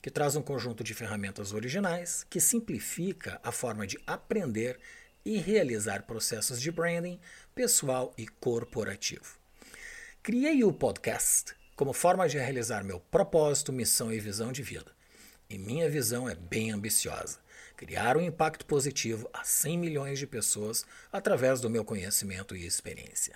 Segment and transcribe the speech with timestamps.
[0.00, 4.78] que traz um conjunto de ferramentas originais que simplifica a forma de aprender
[5.24, 7.20] e realizar processos de branding
[7.54, 9.38] pessoal e corporativo.
[10.22, 14.92] Criei o podcast como forma de realizar meu propósito, missão e visão de vida.
[15.48, 17.38] E minha visão é bem ambiciosa
[17.80, 23.34] criar um impacto positivo a 100 milhões de pessoas através do meu conhecimento e experiência.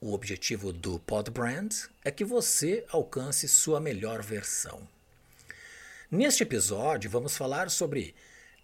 [0.00, 1.68] O objetivo do Podbrand
[2.04, 4.88] é que você alcance sua melhor versão.
[6.08, 8.14] Neste episódio, vamos falar sobre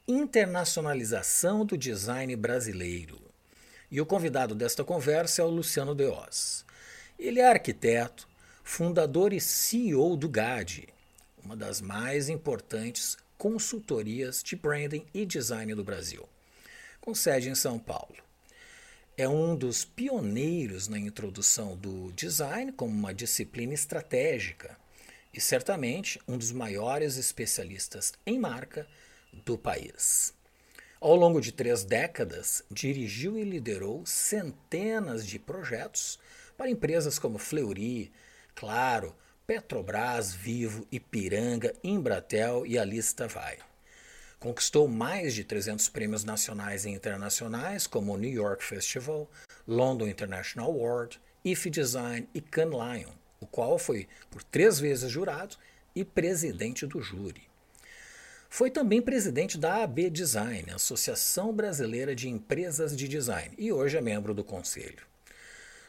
[0.06, 3.20] internacionalização do design brasileiro.
[3.90, 6.64] E o convidado desta conversa é o Luciano Deos.
[7.18, 8.28] Ele é arquiteto,
[8.62, 10.88] fundador e CEO do GAD,
[11.42, 16.28] uma das mais importantes consultorias de branding e design do Brasil,
[17.00, 18.22] com sede em São Paulo.
[19.16, 24.80] É um dos pioneiros na introdução do design como uma disciplina estratégica
[25.33, 28.86] e certamente um dos maiores especialistas em marca
[29.44, 30.34] do país.
[31.00, 36.19] Ao longo de três décadas, dirigiu e liderou centenas de projetos
[36.56, 38.12] para empresas como Fleury,
[38.55, 39.14] Claro,
[39.47, 43.58] Petrobras, Vivo, Ipiranga, Embratel e a lista vai.
[44.38, 49.31] Conquistou mais de 300 prêmios nacionais e internacionais, como o New York Festival,
[49.66, 55.56] London International Award, IF Design e Cannes Lion, o qual foi por três vezes jurado
[55.94, 57.42] e presidente do júri.
[58.48, 64.00] Foi também presidente da AB Design, Associação Brasileira de Empresas de Design, e hoje é
[64.00, 65.06] membro do conselho.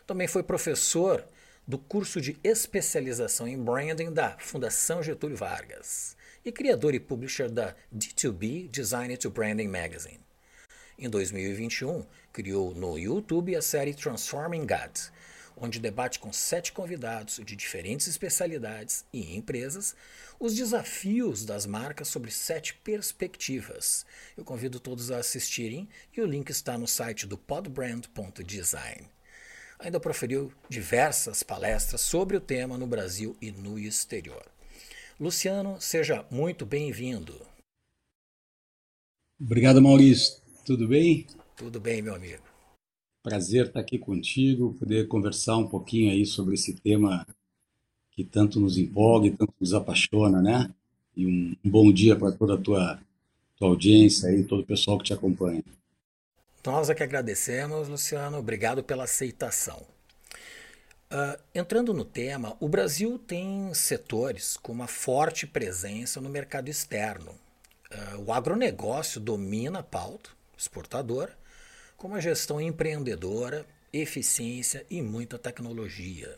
[0.08, 1.25] Também foi professor
[1.68, 7.75] do curso de especialização em branding da Fundação Getúlio Vargas e criador e publisher da
[7.94, 10.19] D2B Design to Branding Magazine.
[10.97, 14.97] Em 2021, criou no YouTube a série Transforming God,
[15.56, 19.96] onde debate com sete convidados de diferentes especialidades e empresas
[20.40, 24.06] os desafios das marcas sobre sete perspectivas.
[24.36, 29.08] Eu convido todos a assistirem e o link está no site do podbrand.design
[29.84, 34.44] ainda proferiu diversas palestras sobre o tema no Brasil e no exterior.
[35.19, 37.46] Luciano, seja muito bem-vindo.
[39.40, 40.42] Obrigado, Maurício.
[40.66, 41.28] Tudo bem?
[41.56, 42.53] Tudo bem, meu amigo.
[43.24, 47.26] Prazer estar aqui contigo, poder conversar um pouquinho aí sobre esse tema
[48.12, 50.70] que tanto nos empolga e tanto nos apaixona, né?
[51.16, 53.00] E um, bom dia para toda a tua,
[53.56, 55.64] tua audiência e todo o pessoal que te acompanha.
[56.66, 58.38] Nós é que agradecemos, Luciano.
[58.38, 59.82] Obrigado pela aceitação.
[61.10, 67.32] Uh, entrando no tema, o Brasil tem setores com uma forte presença no mercado externo.
[67.90, 71.38] Uh, o agronegócio domina a pauta exportadora,
[72.03, 76.38] com uma gestão empreendedora, eficiência e muita tecnologia.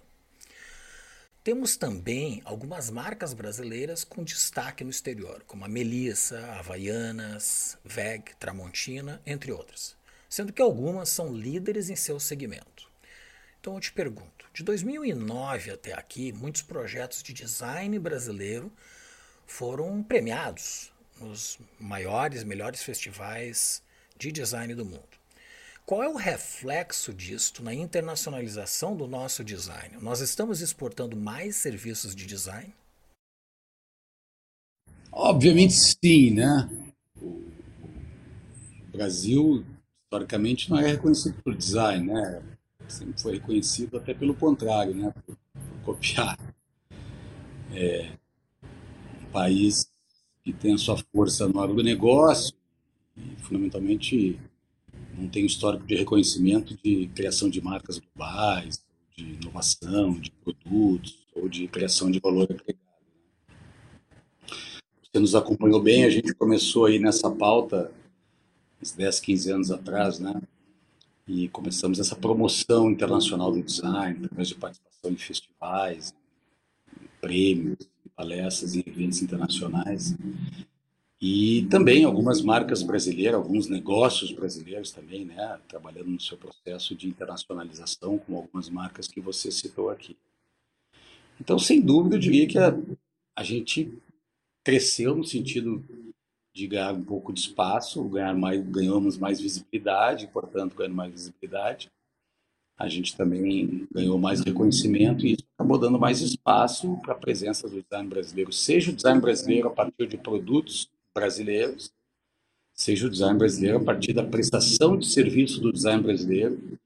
[1.44, 9.20] Temos também algumas marcas brasileiras com destaque no exterior, como a Melissa, Havaianas, VEG, Tramontina,
[9.26, 9.98] entre outras
[10.30, 12.88] sendo que algumas são líderes em seu segmento.
[13.60, 18.72] Então eu te pergunto, de 2009 até aqui, muitos projetos de design brasileiro
[19.48, 23.82] foram premiados nos maiores, melhores festivais
[24.16, 25.25] de design do mundo.
[25.86, 29.98] Qual é o reflexo disto na internacionalização do nosso design?
[30.02, 32.74] Nós estamos exportando mais serviços de design?
[35.12, 36.68] Obviamente sim, né?
[37.22, 37.52] O
[38.92, 39.64] Brasil
[40.04, 42.42] historicamente não é reconhecido por design, né?
[42.88, 45.14] Sempre foi reconhecido até pelo contrário, né?
[45.24, 46.36] Por, por copiar.
[47.72, 48.12] É
[49.22, 49.88] um país
[50.44, 52.56] que tem a sua força no agronegócio
[53.16, 54.40] e, fundamentalmente,
[55.18, 58.84] não tem histórico de reconhecimento de criação de marcas globais,
[59.16, 62.78] de inovação, de produtos ou de criação de valor agregado.
[62.78, 63.66] Né?
[65.02, 67.92] Você nos acompanhou bem, a gente começou aí nessa pauta
[68.82, 70.42] uns 10, 15 anos atrás, né?
[71.28, 76.14] E começamos essa promoção internacional do design, através de participação em festivais,
[77.20, 80.16] prêmios, palestras e eventos internacionais.
[81.28, 85.60] E também algumas marcas brasileiras, alguns negócios brasileiros também, né?
[85.68, 90.16] Trabalhando no seu processo de internacionalização com algumas marcas que você citou aqui.
[91.42, 92.78] Então, sem dúvida, eu diria que a,
[93.36, 93.92] a gente
[94.64, 95.84] cresceu no sentido
[96.54, 101.92] de ganhar um pouco de espaço, ganhar mais, ganhamos mais visibilidade, portanto, ganhando mais visibilidade.
[102.78, 107.68] A gente também ganhou mais reconhecimento e isso acabou dando mais espaço para a presença
[107.68, 111.92] do design brasileiro, seja o design brasileiro a partir de produtos brasileiros,
[112.74, 116.78] seja o design brasileiro a partir da prestação de serviço do design brasileiro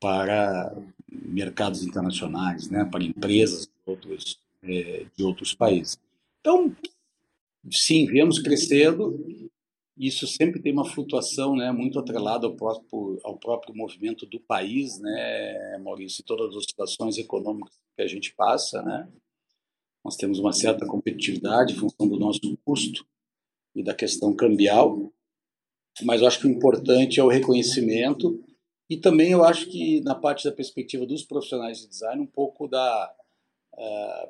[0.00, 0.74] para
[1.10, 5.98] mercados internacionais, né, para empresas de outros, é, de outros países.
[6.40, 6.74] Então,
[7.70, 9.50] sim, viemos crescendo.
[9.96, 14.98] Isso sempre tem uma flutuação, né, muito atrelada ao próprio, ao próprio movimento do país,
[14.98, 19.08] né, Maurício, e todas as situações econômicas que a gente passa, né.
[20.04, 23.04] Nós temos uma certa competitividade em função do nosso custo
[23.76, 25.12] e da questão cambial,
[26.02, 28.42] mas eu acho que o importante é o reconhecimento
[28.88, 32.66] e também eu acho que na parte da perspectiva dos profissionais de design um pouco
[32.66, 33.14] da
[33.74, 34.28] uh,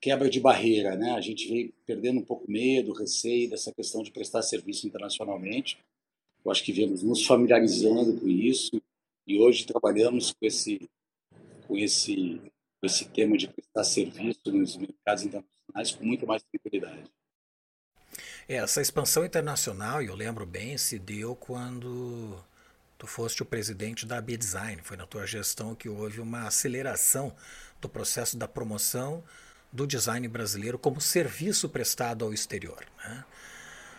[0.00, 1.12] quebra de barreira, né?
[1.12, 5.78] A gente vem perdendo um pouco medo, receio dessa questão de prestar serviço internacionalmente.
[6.44, 8.80] Eu acho que viemos nos familiarizando com isso
[9.26, 10.88] e hoje trabalhamos com esse
[11.66, 12.40] com esse
[12.80, 17.10] com esse tema de prestar serviço nos mercados internacionais com muito mais tranquilidade.
[18.48, 22.38] Essa expansão internacional, eu lembro bem, se deu quando
[22.96, 24.80] tu foste o presidente da B Design.
[24.84, 27.34] Foi na tua gestão que houve uma aceleração
[27.80, 29.24] do processo da promoção
[29.72, 32.86] do design brasileiro como serviço prestado ao exterior.
[33.04, 33.24] Né?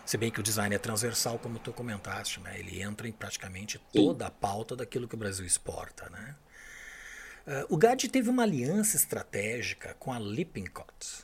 [0.06, 2.58] Se bem que o design é transversal, como tu comentaste, né?
[2.58, 6.08] ele entra em praticamente toda a pauta daquilo que o Brasil exporta.
[6.08, 6.36] Né?
[7.46, 11.22] Uh, o GAD teve uma aliança estratégica com a Lippincott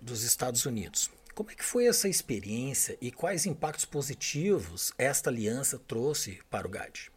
[0.00, 1.10] dos Estados Unidos.
[1.36, 6.70] Como é que foi essa experiência e quais impactos positivos esta aliança trouxe para o
[6.70, 7.12] GAD?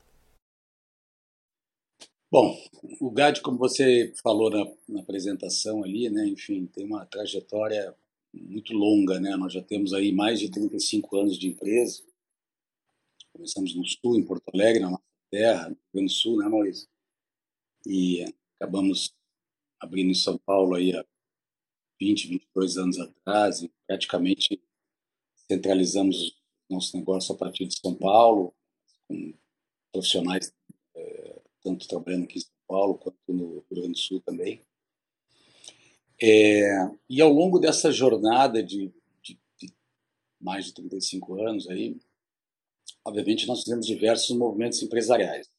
[2.29, 2.53] Bom,
[2.99, 7.95] o GAD, como você falou na, na, apresentação ali, né, enfim, tem uma trajetória
[8.33, 9.37] muito longa, né?
[9.37, 12.03] Nós já temos aí mais de 35 anos de empresa.
[13.31, 16.49] Começamos no Sul, em Porto Alegre, na nossa terra, no Rio Grande do Sul, né,
[16.49, 16.89] Maurício?
[17.87, 18.25] E
[18.59, 19.15] acabamos
[19.79, 21.05] abrindo em São Paulo aí há
[21.99, 24.61] 20, 22 anos atrás e praticamente
[25.47, 26.37] centralizamos
[26.69, 28.53] nosso negócio a partir de São Paulo,
[29.07, 29.33] com
[29.91, 30.53] profissionais
[31.61, 34.61] tanto trabalhando aqui em São Paulo quanto no Rio Grande do Sul também.
[36.21, 38.91] É, e ao longo dessa jornada de,
[39.21, 39.73] de, de,
[40.39, 41.97] mais de 35 anos aí,
[43.05, 45.49] obviamente nós fizemos diversos movimentos empresariais.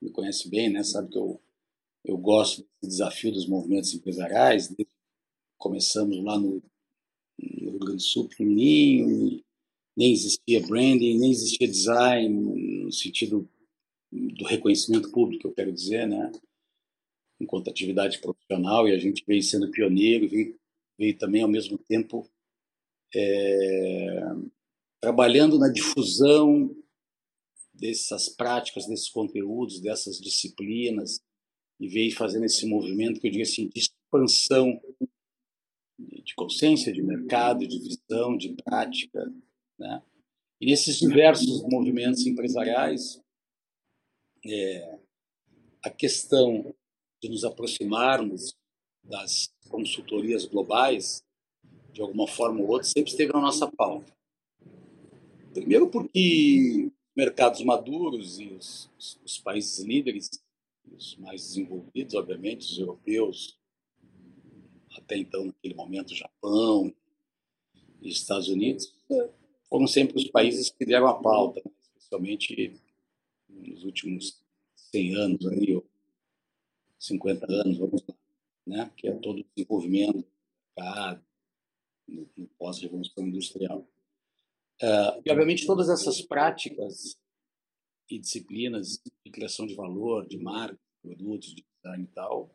[0.00, 0.82] Me conhece bem, né?
[0.82, 1.40] Sabe que eu
[2.04, 4.70] eu gosto desse desafio dos movimentos empresariais.
[5.64, 6.62] Começamos lá no,
[7.40, 9.42] no Rio Grande do Sul, pequenininho,
[9.96, 12.28] nem existia branding, nem existia design
[12.84, 13.48] no sentido
[14.12, 16.30] do reconhecimento público, eu quero dizer, né?
[17.40, 20.54] enquanto atividade profissional, e a gente veio sendo pioneiro, veio,
[20.98, 22.28] veio também, ao mesmo tempo,
[23.14, 24.20] é,
[25.00, 26.76] trabalhando na difusão
[27.72, 31.22] dessas práticas, desses conteúdos, dessas disciplinas,
[31.80, 34.78] e veio fazendo esse movimento que eu digo assim, de expansão
[35.98, 39.32] de consciência, de mercado, de visão, de prática.
[39.78, 40.02] Né?
[40.60, 43.20] E nesses diversos movimentos empresariais,
[44.46, 44.98] é,
[45.82, 46.74] a questão
[47.22, 48.54] de nos aproximarmos
[49.02, 51.22] das consultorias globais,
[51.92, 54.12] de alguma forma ou outra, sempre esteve na nossa pauta.
[55.52, 58.90] Primeiro porque mercados maduros e os,
[59.24, 60.28] os, países líderes,
[60.90, 63.56] os mais desenvolvidos, obviamente, os europeus,
[64.96, 66.92] até então, naquele momento, Japão
[68.00, 68.94] e Estados Unidos,
[69.68, 71.72] foram sempre os países que deram a pauta, né?
[71.96, 72.80] especialmente
[73.48, 74.40] nos últimos
[74.76, 75.84] 100 anos, aí, ou
[76.98, 78.14] 50 anos, vamos lá,
[78.66, 78.92] né?
[78.96, 80.24] que é todo o desenvolvimento
[80.76, 81.22] do
[82.06, 83.86] no, no pós-revolução industrial.
[84.82, 87.16] Uh, e, obviamente, todas essas práticas
[88.10, 92.50] e disciplinas de criação de valor, de marca, de produtos, de design e tal,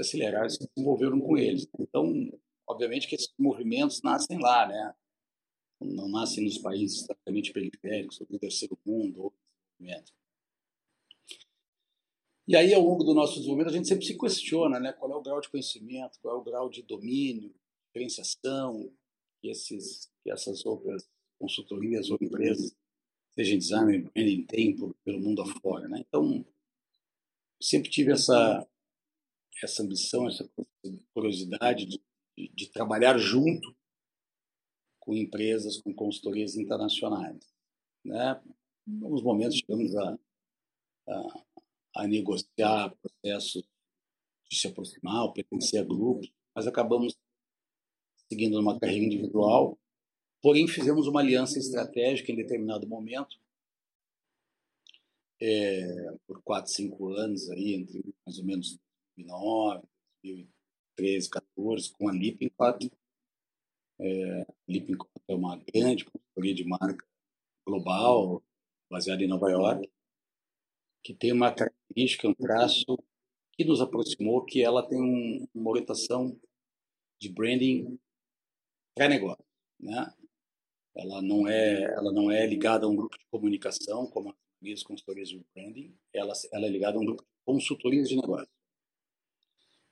[0.00, 1.68] aceleraram e se desenvolveram com eles.
[1.78, 2.12] Então,
[2.66, 4.94] obviamente que esses movimentos nascem lá, né?
[5.80, 9.34] Não nascem nos países exatamente periféricos, ou do terceiro mundo, ou.
[12.48, 15.16] E aí, ao longo do nosso desenvolvimento, a gente sempre se questiona né, qual é
[15.16, 17.52] o grau de conhecimento, qual é o grau de domínio,
[17.88, 18.90] diferenciação
[19.40, 22.74] que, esses, que essas outras consultorias ou empresas,
[23.34, 25.88] seja em design branding, têm pelo mundo afora.
[25.88, 26.04] Né?
[26.06, 26.46] Então,
[27.60, 28.66] sempre tive essa,
[29.62, 30.48] essa ambição, essa
[31.14, 32.00] curiosidade de,
[32.36, 33.74] de, trabalhar junto
[35.00, 37.52] com empresas, com consultorias internacionais.
[38.04, 38.40] Né?
[38.86, 40.18] Em alguns momentos chegamos a,
[41.08, 41.46] a
[41.96, 43.62] a negociar processos
[44.48, 47.16] de se aproximar, pertencer a grupos, mas acabamos
[48.28, 49.78] seguindo numa carreira individual,
[50.42, 53.36] porém fizemos uma aliança estratégica em determinado momento,
[55.40, 58.78] é, por quatro, cinco anos aí, entre mais ou menos
[59.16, 59.82] 2009,
[60.22, 62.90] 2013, 2014, com a Lippincott.
[63.98, 67.06] É, Lippincott é uma grande consultoria de marca
[67.66, 68.42] global,
[68.90, 69.90] baseada em Nova York,
[71.02, 72.98] que tem uma característica, um traço
[73.52, 76.38] que nos aproximou, que ela tem um, uma orientação
[77.18, 77.98] de branding
[78.94, 79.44] para negócio,
[79.80, 80.12] né?
[80.94, 84.34] Ela não é, ela não é ligada a um grupo de comunicação como
[84.72, 88.55] as consultorias de branding, ela, ela é ligada a um grupo de consultorias de negócio.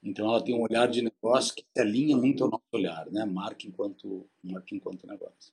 [0.05, 3.25] Então ela tem um olhar de negócio que se alinha muito ao nosso olhar, né?
[3.25, 5.53] Marca enquanto marca enquanto negócio.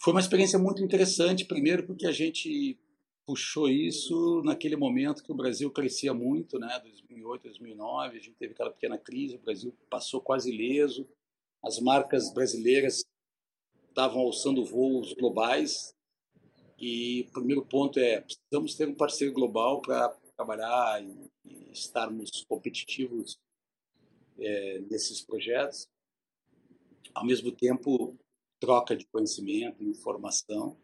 [0.00, 2.78] Foi uma experiência muito interessante, primeiro porque a gente
[3.26, 6.78] puxou isso naquele momento que o Brasil crescia muito, né?
[6.80, 11.08] 2008, 2009, a gente teve aquela pequena crise, o Brasil passou quase ileso,
[11.62, 13.04] as marcas brasileiras
[13.88, 15.94] estavam alçando voos globais
[16.78, 22.30] e o primeiro ponto é precisamos ter um parceiro global para trabalhar e, e, estarmos
[22.48, 23.38] competitivos
[24.38, 25.88] é, nesses projetos.
[27.12, 28.16] Ao mesmo tempo,
[28.60, 30.78] troca de conhecimento, informação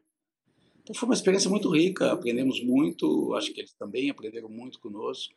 [0.85, 5.35] então foi uma experiência muito rica, aprendemos muito, acho que eles também aprenderam muito conosco,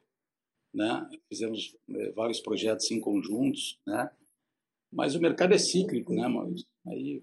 [0.73, 1.09] né?
[1.29, 4.11] Fizemos é, vários projetos em conjuntos, né?
[4.91, 6.67] Mas o mercado é cíclico, né, Maurício?
[6.85, 7.19] Aí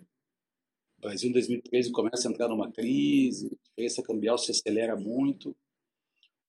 [0.99, 5.55] o Brasil em 2013 começa a entrar numa crise, a diferença cambial se acelera muito,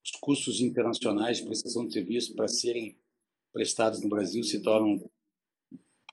[0.06, 2.96] os custos internacionais de prestação de serviço para serem
[3.52, 5.10] prestados no Brasil se tornam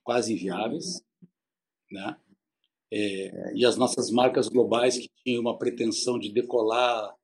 [0.03, 1.05] quase inviáveis,
[1.91, 2.19] né?
[2.91, 7.15] É, e as nossas marcas globais que tinham uma pretensão de decolar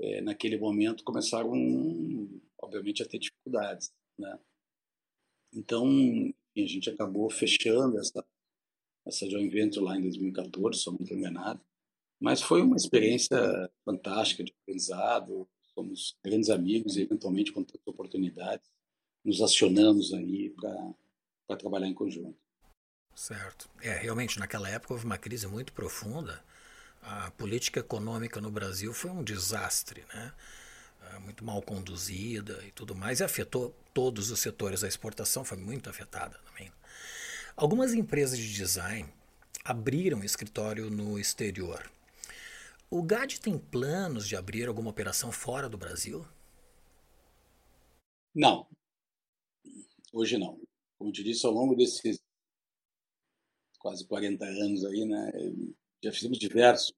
[0.00, 1.52] é, naquele momento começaram,
[2.60, 4.38] obviamente, a ter dificuldades, né?
[5.54, 5.86] Então,
[6.56, 8.24] a gente acabou fechando essa
[9.06, 11.60] essa joint venture lá em 2014, se não me enganado.
[12.18, 13.36] Mas foi uma experiência
[13.84, 15.46] fantástica de aprendizado.
[15.74, 18.70] Somos grandes amigos e, eventualmente, com tantas oportunidades,
[19.24, 22.38] nos acionamos aí para trabalhar em conjunto.
[23.14, 23.68] Certo.
[23.80, 26.42] É, realmente, naquela época houve uma crise muito profunda.
[27.02, 30.32] A política econômica no Brasil foi um desastre, né?
[31.12, 34.82] É, muito mal conduzida e tudo mais, e afetou todos os setores.
[34.82, 36.72] A exportação foi muito afetada também.
[37.56, 39.08] Algumas empresas de design
[39.64, 41.90] abriram escritório no exterior.
[42.90, 46.26] O GAD tem planos de abrir alguma operação fora do Brasil?
[48.34, 48.68] Não.
[50.12, 50.60] Hoje não.
[50.98, 52.22] Como te disse, ao longo desses
[53.78, 55.30] quase 40 anos aí, né?
[56.02, 56.94] Já fizemos diversos,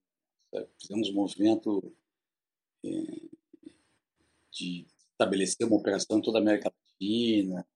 [0.80, 1.94] fizemos um movimento
[2.84, 2.88] é,
[4.52, 7.66] de estabelecer uma operação em toda a América Latina,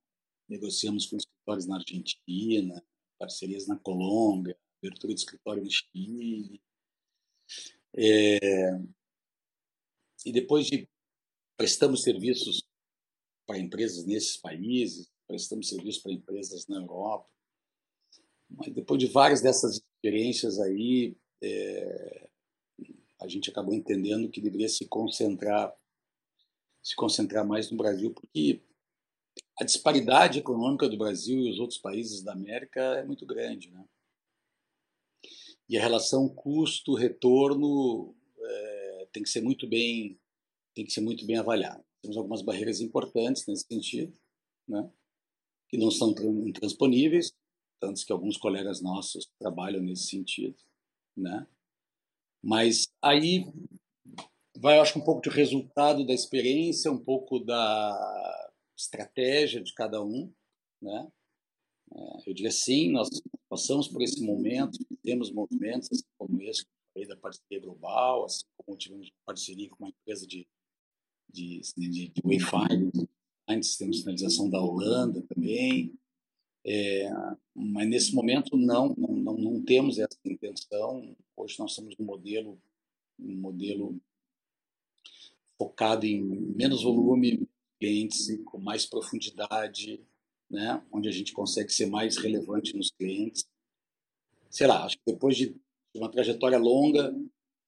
[0.49, 2.85] negociamos com escritórios na Argentina,
[3.19, 6.61] parcerias na Colômbia, abertura de escritório no Chile.
[7.97, 8.71] É,
[10.25, 10.89] e depois de
[11.57, 12.63] prestamos serviços
[13.47, 17.29] para empresas nesses países, prestamos serviços para empresas na Europa,
[18.49, 22.29] mas depois de várias dessas experiências aí, é,
[23.21, 25.75] a gente acabou entendendo que deveria se concentrar,
[26.83, 28.63] se concentrar mais no Brasil, porque
[29.61, 33.85] a disparidade econômica do Brasil e os outros países da América é muito grande, né?
[35.71, 38.13] E a relação custo-retorno
[38.43, 40.19] é, tem que ser muito bem,
[40.75, 41.85] tem que ser muito bem avaliada.
[42.03, 44.19] Temos algumas barreiras importantes nesse sentido,
[44.67, 44.91] né?
[45.69, 46.13] Que não são
[46.45, 47.33] intransponíveis,
[47.81, 50.57] tanto que alguns colegas nossos trabalham nesse sentido,
[51.17, 51.47] né?
[52.43, 53.45] Mas aí
[54.57, 60.03] vai, eu acho, um pouco de resultado da experiência, um pouco da estratégia de cada
[60.03, 60.33] um,
[60.83, 61.13] né?
[61.95, 63.09] É, eu diria sim, nós
[63.51, 66.65] passamos por esse momento, temos movimentos assim como esse
[67.07, 70.47] da parceria global, assim como tivemos parceria com uma empresa de
[71.33, 72.13] de, de, de
[73.59, 75.93] de sistema de sinalização da Holanda também,
[76.65, 77.11] é,
[77.55, 81.17] mas nesse momento não, não, não, temos essa intenção.
[81.37, 82.61] Hoje nós estamos no modelo,
[83.19, 84.01] um modelo
[85.59, 90.01] focado em menos volume, clientes com mais profundidade,
[90.51, 90.85] né?
[90.91, 93.45] onde a gente consegue ser mais relevante nos clientes.
[94.51, 95.55] Sei lá, acho que depois de
[95.95, 97.15] uma trajetória longa,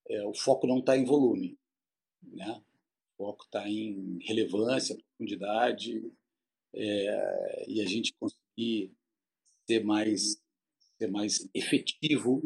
[0.09, 1.57] é, o foco não está em volume,
[2.23, 2.61] né?
[3.19, 6.03] o foco está em relevância, profundidade,
[6.75, 8.93] é, e a gente conseguir
[9.67, 10.43] ser mais,
[10.99, 12.43] ser mais efetivo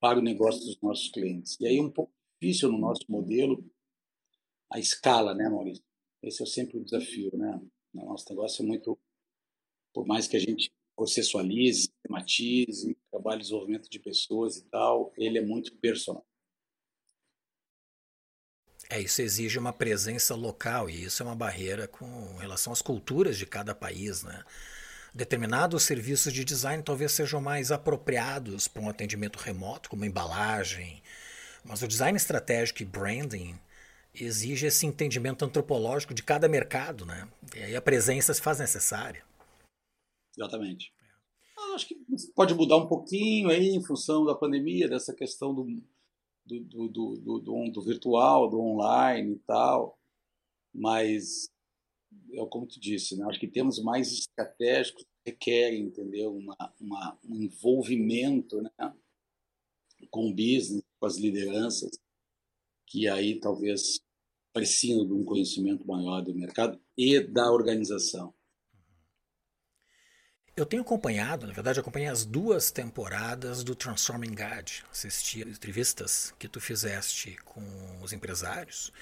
[0.00, 1.56] para o negócio dos nossos clientes.
[1.60, 3.64] E aí é um pouco difícil no nosso modelo
[4.70, 5.84] a escala, né, Maurício?
[6.22, 7.60] Esse é sempre o desafio, né?
[7.94, 8.98] O nosso negócio é muito,
[9.92, 15.42] por mais que a gente processualize, sistematize, trabalhe desenvolvimento de pessoas e tal, ele é
[15.42, 16.24] muito personal.
[18.90, 23.38] É, isso exige uma presença local e isso é uma barreira com relação às culturas
[23.38, 24.44] de cada país, né?
[25.14, 31.02] Determinados serviços de design talvez sejam mais apropriados para um atendimento remoto, como embalagem,
[31.64, 33.58] mas o design estratégico e branding
[34.14, 37.28] exige esse entendimento antropológico de cada mercado, né?
[37.56, 39.22] E aí a presença se faz necessária.
[40.36, 40.92] Exatamente.
[41.56, 41.96] Eu acho que
[42.34, 45.64] pode mudar um pouquinho aí em função da pandemia, dessa questão do,
[46.44, 49.98] do, do, do, do, do virtual, do online e tal,
[50.74, 51.50] mas
[52.32, 53.24] é como tu disse, né?
[53.26, 58.70] acho que temos mais estratégicos que requerem, entendeu, uma, uma, um envolvimento, né?
[60.10, 61.90] com o business, com as lideranças,
[62.86, 64.00] que aí talvez
[64.52, 68.34] precisam de um conhecimento maior do mercado e da organização.
[70.62, 74.70] Eu tenho acompanhado, na verdade, acompanhei as duas temporadas do Transforming God.
[74.92, 77.60] Assisti entrevistas que tu fizeste com
[78.00, 78.92] os empresários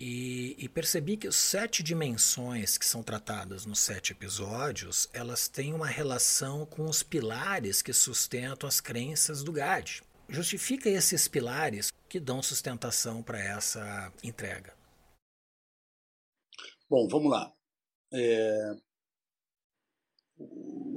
[0.00, 5.74] e, e, percebi que as sete dimensões que são tratadas nos sete episódios, elas têm
[5.74, 12.18] uma relação com os pilares que sustentam as crenças do GAD justifica esses pilares que
[12.18, 14.72] dão sustentação para essa entrega?
[16.88, 17.52] Bom, vamos lá.
[18.14, 18.89] É...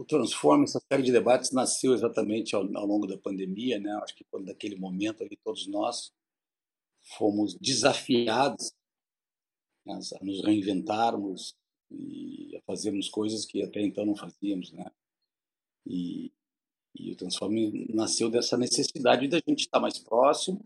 [0.04, 3.90] O Transforma, essa série de debates, nasceu exatamente ao, ao, longo da pandemia, né?
[4.04, 6.12] Acho que quando naquele momento ali todos nós
[7.18, 8.74] fomos desafiados
[9.86, 11.56] né, a nos reinventarmos
[11.90, 14.92] e a fazermos coisas que até então não fazíamos, né?
[15.86, 16.34] E,
[16.94, 20.66] e o Transforme nasceu dessa necessidade da gente estar mais próximo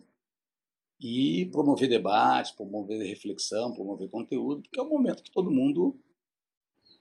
[0.99, 5.95] e promover debates, promover reflexão, promover conteúdo, porque é um momento que todo mundo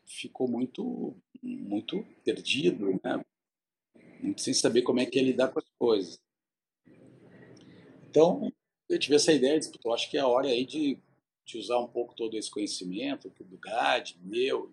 [0.07, 3.25] ficou muito muito perdido, né?
[4.21, 6.19] Muito sem saber como é que ia lidar com as coisas.
[8.09, 8.53] Então,
[8.89, 10.99] eu tive essa ideia, disse, eu acho que é a hora aí de,
[11.45, 14.73] de usar um pouco todo esse conhecimento do GAD, meu,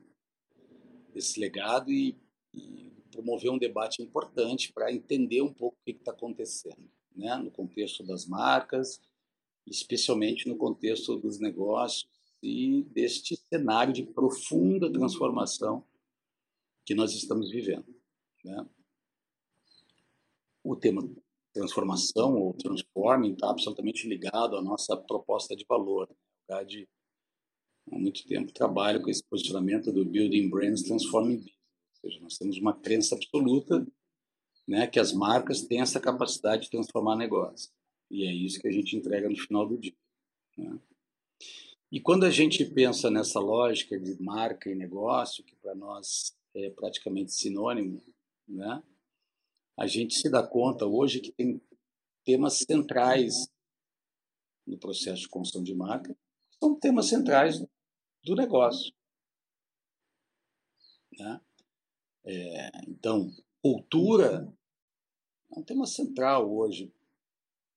[1.14, 2.18] esse legado e,
[2.54, 7.36] e promover um debate importante para entender um pouco o que está acontecendo, né?
[7.36, 9.02] no contexto das marcas,
[9.68, 12.13] especialmente no contexto dos negócios
[12.44, 15.84] e deste cenário de profunda transformação
[16.86, 17.86] que nós estamos vivendo.
[18.44, 18.70] Né?
[20.64, 21.02] O tema
[21.54, 26.10] transformação ou transforming está absolutamente ligado à nossa proposta de valor.
[26.50, 26.90] Na verdade,
[27.92, 31.64] há muito tempo trabalho com esse posicionamento do Building Brands Transforming Business
[32.04, 33.88] seja, nós temos uma crença absoluta
[34.68, 37.72] né, que as marcas têm essa capacidade de transformar negócio.
[38.12, 39.96] E é isso que a gente entrega no final do dia.
[40.58, 40.80] Né?
[41.94, 46.72] E quando a gente pensa nessa lógica de marca e negócio, que para nós é
[46.72, 48.04] praticamente sinônimo,
[48.48, 48.82] né?
[49.78, 51.62] a gente se dá conta hoje que tem
[52.26, 53.48] temas centrais
[54.66, 56.18] no processo de construção de marca,
[56.60, 57.64] são temas centrais
[58.24, 58.92] do negócio.
[61.16, 61.42] Né?
[62.26, 63.30] É, então,
[63.62, 64.52] cultura
[65.56, 66.92] é um tema central hoje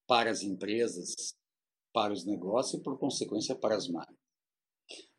[0.06, 1.36] para as empresas,
[1.96, 4.14] para os negócios e, por consequência, para as marcas.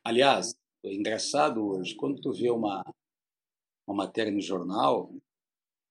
[0.03, 2.83] Aliás, é engraçado hoje, quando tu vê uma,
[3.87, 5.11] uma matéria no jornal,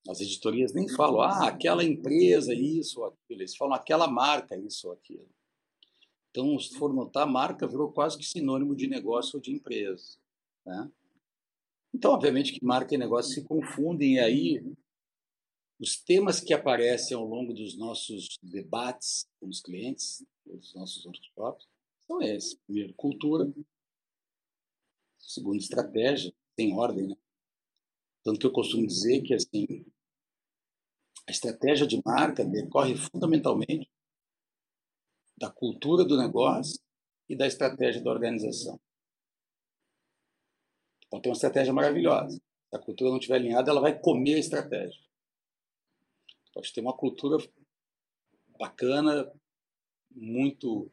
[0.08, 4.86] as editorias nem falam, ah, aquela empresa, isso ou aquilo, eles falam aquela marca, isso
[4.86, 5.28] ou aquilo.
[6.30, 10.16] Então, se for notar, marca virou quase que sinônimo de negócio ou de empresa.
[10.64, 10.88] Né?
[11.92, 14.76] Então, obviamente que marca e negócio se confundem e aí
[15.78, 21.66] os temas que aparecem ao longo dos nossos debates com os clientes, dos nossos workshops,
[22.06, 22.54] são esses.
[22.66, 23.52] Primeiro, cultura.
[25.18, 27.16] Segundo, estratégia, tem ordem, né?
[28.22, 29.84] Tanto que eu costumo dizer que assim,
[31.28, 33.90] a estratégia de marca decorre fundamentalmente
[35.36, 36.80] da cultura do negócio
[37.28, 38.80] e da estratégia da organização.
[41.10, 42.36] Pode ter uma estratégia maravilhosa.
[42.36, 45.05] Se a cultura não estiver alinhada, ela vai comer a estratégia.
[46.56, 47.36] Pode ter uma cultura
[48.58, 49.30] bacana,
[50.10, 50.90] muito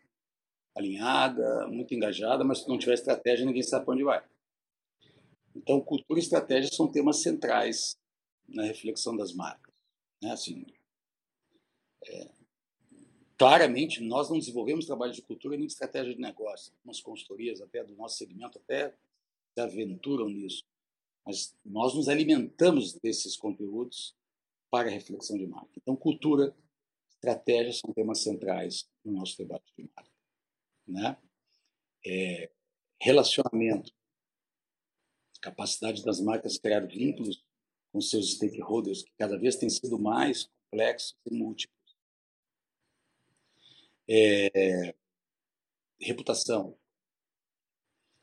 [0.75, 4.21] alinhada, muito engajada, mas se não tiver estratégia, ninguém sabe para onde vai.
[5.55, 7.97] Então, cultura e estratégia são temas centrais
[8.45, 9.73] na reflexão das marcas.
[10.21, 10.31] Né?
[10.33, 10.65] Assim,
[12.07, 12.29] é,
[13.37, 16.73] claramente, nós não desenvolvemos trabalho de cultura nem de estratégia de negócio.
[16.83, 18.89] Umas consultorias até do nosso segmento até
[19.53, 20.65] se aventuram nisso.
[21.25, 24.13] Mas nós nos alimentamos desses conteúdos
[24.73, 25.69] para a reflexão de marca.
[25.77, 26.51] Então, cultura,
[27.07, 30.11] estratégia são temas centrais no nosso debate de marca.
[30.87, 31.17] Né?
[32.03, 32.51] É,
[32.99, 33.93] relacionamento,
[35.39, 37.45] capacidade das marcas criar vínculos
[37.91, 41.95] com seus stakeholders, que cada vez têm sido mais complexos e múltiplos.
[44.09, 44.95] É,
[46.01, 46.75] reputação,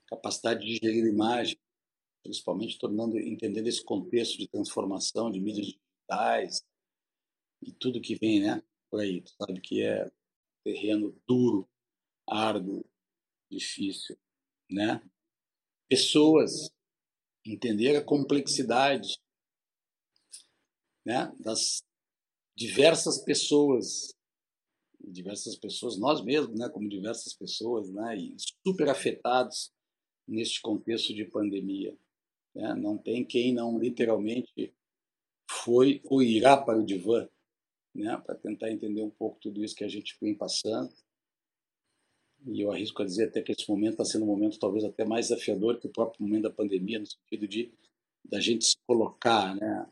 [0.09, 1.57] capacidade de gerir imagem,
[2.25, 5.79] principalmente tornando, entendendo esse contexto de transformação de mídias
[7.63, 9.21] e tudo que vem, né, por aí.
[9.23, 10.11] Tu sabe que é
[10.65, 11.69] terreno duro,
[12.29, 12.85] árduo,
[13.51, 14.17] difícil,
[14.71, 15.03] né?
[15.89, 16.71] Pessoas
[17.45, 19.19] entender a complexidade,
[21.05, 21.83] né, das
[22.57, 24.15] diversas pessoas,
[25.01, 29.73] diversas pessoas, nós mesmos, né, como diversas pessoas, né, e super afetados
[30.29, 31.97] neste contexto de pandemia.
[32.55, 32.75] Né?
[32.75, 34.75] Não tem quem não literalmente
[35.51, 37.29] foi ou irá para o divã,
[37.95, 38.17] né?
[38.25, 40.93] para tentar entender um pouco tudo isso que a gente vem passando.
[42.47, 45.05] E eu arrisco a dizer até que esse momento está sendo um momento talvez até
[45.05, 47.73] mais desafiador que o próprio momento da pandemia, no sentido de
[48.25, 49.87] da gente se colocar, né?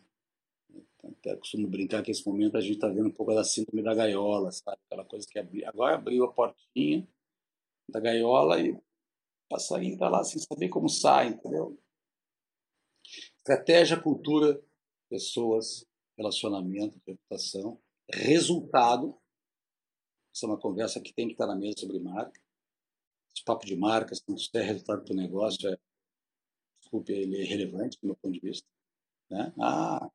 [1.03, 3.95] Até costumo brincar que esse momento a gente está vendo um pouco da síndrome da
[3.95, 4.79] gaiola, sabe?
[4.87, 5.65] Aquela coisa que abri...
[5.65, 7.07] agora abriu a portinha
[7.89, 8.83] da gaiola e o
[9.49, 11.79] passarinho está lá sem saber como sai, entendeu?
[13.43, 14.63] Estratégia, cultura,
[15.09, 19.17] pessoas, relacionamento, reputação, resultado.
[20.35, 22.41] Essa é uma conversa que tem que estar na mesa sobre marca.
[23.35, 25.79] Esse papo de marca, se não tiver resultado para o negócio, é,
[26.81, 28.67] desculpe, ele é relevante do meu ponto de vista.
[29.31, 29.53] Né?
[29.61, 30.11] Ah,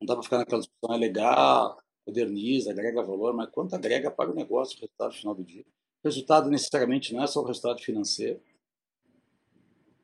[0.00, 4.30] não dá para ficar naquela discussão, é legal, moderniza, agrega valor, mas quanto agrega para
[4.30, 5.64] o negócio o resultado final do dia?
[6.02, 8.40] Resultado necessariamente não é só o resultado financeiro.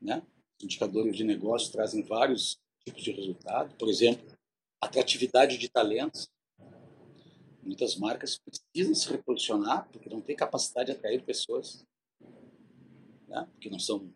[0.01, 0.23] Né?
[0.59, 3.75] Os indicadores de negócio trazem vários tipos de resultado.
[3.77, 4.27] Por exemplo,
[4.81, 6.29] atratividade de talentos.
[7.63, 11.85] Muitas marcas precisam se reposicionar porque não têm capacidade de atrair pessoas,
[13.29, 13.47] né?
[13.53, 14.13] porque não são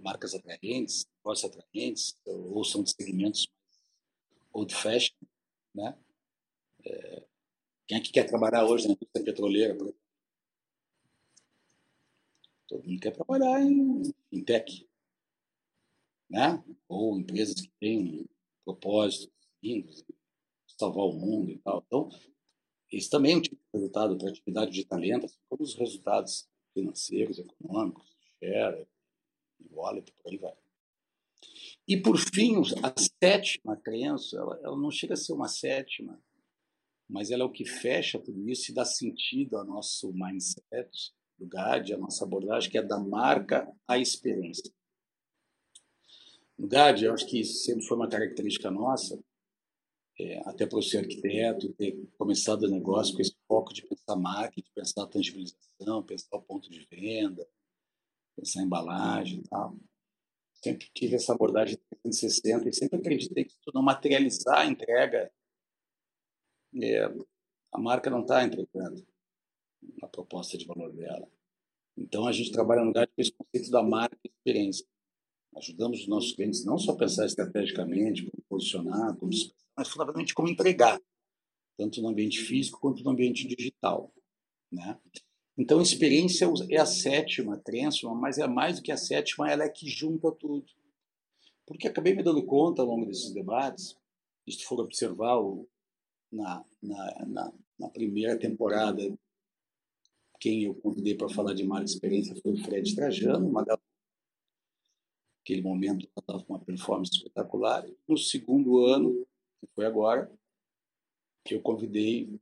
[0.00, 3.46] marcas atraentes, negócios atraentes, ou são de segmentos
[4.52, 5.14] old fashion.
[5.74, 5.96] Né?
[6.84, 7.24] É,
[7.86, 9.76] quem é que quer trabalhar hoje na indústria petroleira?
[12.66, 14.87] Todo mundo quer trabalhar em, em tech
[16.28, 16.62] né?
[16.88, 18.26] ou empresas que têm
[18.64, 19.30] propósitos
[19.62, 20.04] lindos,
[20.66, 21.82] salvar o mundo e tal.
[21.86, 22.08] Então,
[22.92, 26.48] isso também é um tipo de resultado para atividade de talento, assim como os resultados
[26.72, 28.86] financeiros, econômicos, share,
[29.70, 30.54] wallet, por aí vai.
[31.86, 36.20] E, por fim, a sétima crença, ela, ela não chega a ser uma sétima,
[37.08, 41.46] mas ela é o que fecha tudo isso e dá sentido ao nosso mindset do
[41.46, 44.70] GAD, a nossa abordagem, que é da marca à experiência.
[46.58, 49.22] No GAD, eu acho que isso sempre foi uma característica nossa,
[50.18, 54.16] é, até para o ser arquiteto, ter começado o negócio com esse foco de pensar
[54.16, 57.48] marketing, pensar a tangibilização, pensar o ponto de venda,
[58.36, 59.76] pensar embalagem e tal.
[60.54, 65.30] Sempre tive essa abordagem 360 e sempre acreditei que se não materializar a entrega,
[66.82, 67.04] é,
[67.72, 69.06] a marca não está entregando
[70.02, 71.30] a proposta de valor dela.
[71.96, 74.84] Então a gente trabalha no lugar com esse conceito da marca e experiência.
[75.58, 79.30] Ajudamos os nossos clientes não só a pensar estrategicamente, como posicionar, como,
[79.76, 81.00] mas fundamentalmente como entregar,
[81.76, 84.12] tanto no ambiente físico quanto no ambiente digital.
[84.70, 84.98] Né?
[85.56, 89.68] Então, experiência é a sétima crença, mas é mais do que a sétima, ela é
[89.68, 90.64] que junta tudo.
[91.66, 93.96] Porque acabei me dando conta ao longo desses debates,
[94.48, 95.68] se for observar o,
[96.32, 99.02] na, na, na, na, primeira temporada,
[100.40, 103.64] quem eu convidei para falar de marca experiência foi o Fred Trajano, uma
[105.48, 107.88] aquele momento estava com uma performance espetacular.
[108.06, 109.26] No segundo ano,
[109.58, 110.30] que foi agora,
[111.42, 112.38] que eu convidei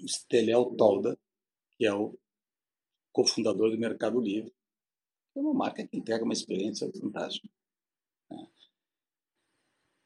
[0.00, 1.16] o Stelel Tolda,
[1.76, 2.18] que é o
[3.12, 4.52] cofundador do Mercado Livre.
[5.36, 7.48] É uma marca que entrega uma experiência fantástica.
[8.28, 8.50] Né?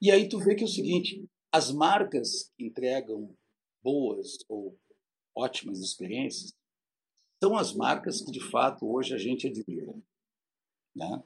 [0.02, 3.34] E aí tu vê que é o seguinte, as marcas que entregam
[3.82, 4.78] boas ou
[5.34, 6.54] ótimas experiências
[7.42, 9.94] são as marcas que de fato hoje a gente admira.
[10.94, 11.24] Né?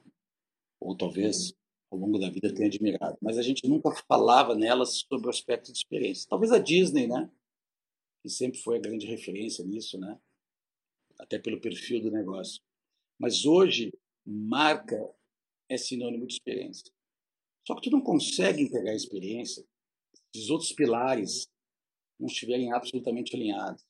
[0.87, 1.53] Ou talvez
[1.91, 5.71] ao longo da vida tenha admirado, mas a gente nunca falava nelas sobre o aspecto
[5.71, 6.29] de experiência.
[6.29, 7.29] Talvez a Disney, né,
[8.21, 10.17] que sempre foi a grande referência nisso, né,
[11.19, 12.61] até pelo perfil do negócio.
[13.19, 13.93] Mas hoje
[14.25, 14.97] marca
[15.67, 16.91] é sinônimo de experiência.
[17.65, 19.65] Só que tu não consegue entregar a experiência
[20.33, 21.49] se os outros pilares
[22.17, 23.85] não estiverem absolutamente alinhados.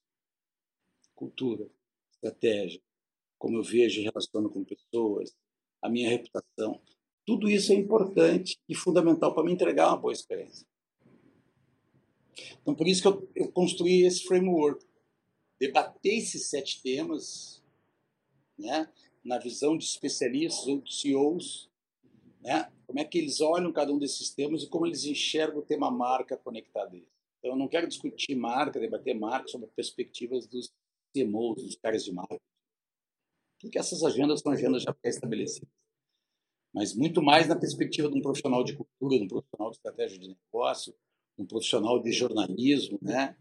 [1.14, 1.70] Cultura,
[2.12, 2.82] estratégia,
[3.38, 5.36] como eu vejo relaciono com pessoas,
[5.82, 6.82] a minha reputação.
[7.26, 10.66] Tudo isso é importante e fundamental para me entregar uma boa experiência.
[12.62, 14.86] Então, por isso que eu, eu construí esse framework.
[15.60, 17.64] Debater esses sete temas
[18.58, 18.90] né,
[19.24, 21.70] na visão de especialistas ou de CEOs,
[22.42, 25.66] né, Como é que eles olham cada um desses temas e como eles enxergam o
[25.66, 27.10] tema marca conectado a eles.
[27.40, 30.72] Então, eu não quero discutir marca, debater marca sobre perspectivas dos
[31.14, 32.40] CMOs, dos caras de marca,
[33.60, 35.70] porque essas agendas são agendas já pré-estabelecidas.
[36.74, 40.20] Mas muito mais na perspectiva de um profissional de cultura, de um profissional de estratégia
[40.20, 40.94] de negócio,
[41.36, 43.36] de um profissional de jornalismo, né?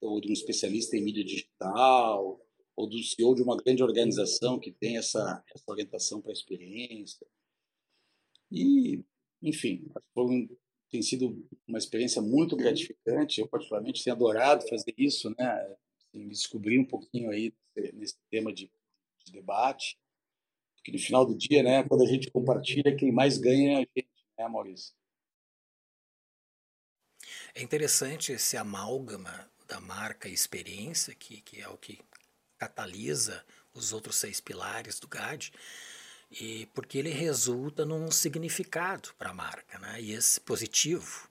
[0.00, 2.40] ou de um especialista em mídia digital,
[2.76, 7.26] ou do CEO de uma grande organização que tem essa, essa orientação para a experiência.
[8.50, 9.02] E,
[9.42, 10.48] enfim, foi
[10.90, 13.40] tem sido uma experiência muito gratificante.
[13.40, 15.76] Eu, particularmente, tenho adorado fazer isso, né?
[15.98, 17.52] Assim, descobrir um pouquinho aí
[17.92, 18.70] nesse tema de,
[19.30, 19.98] de, debate.
[20.76, 23.86] Porque no final do dia, né, quando a gente compartilha, quem mais ganha é a
[23.96, 24.94] gente, né, Maurício?
[27.54, 31.98] É interessante esse amálgama da marca e experiência, que, que é o que
[32.56, 35.52] catalisa os outros seis pilares do GAD,
[36.30, 40.00] e porque ele resulta num significado para a marca, né?
[40.00, 41.28] E esse positivo.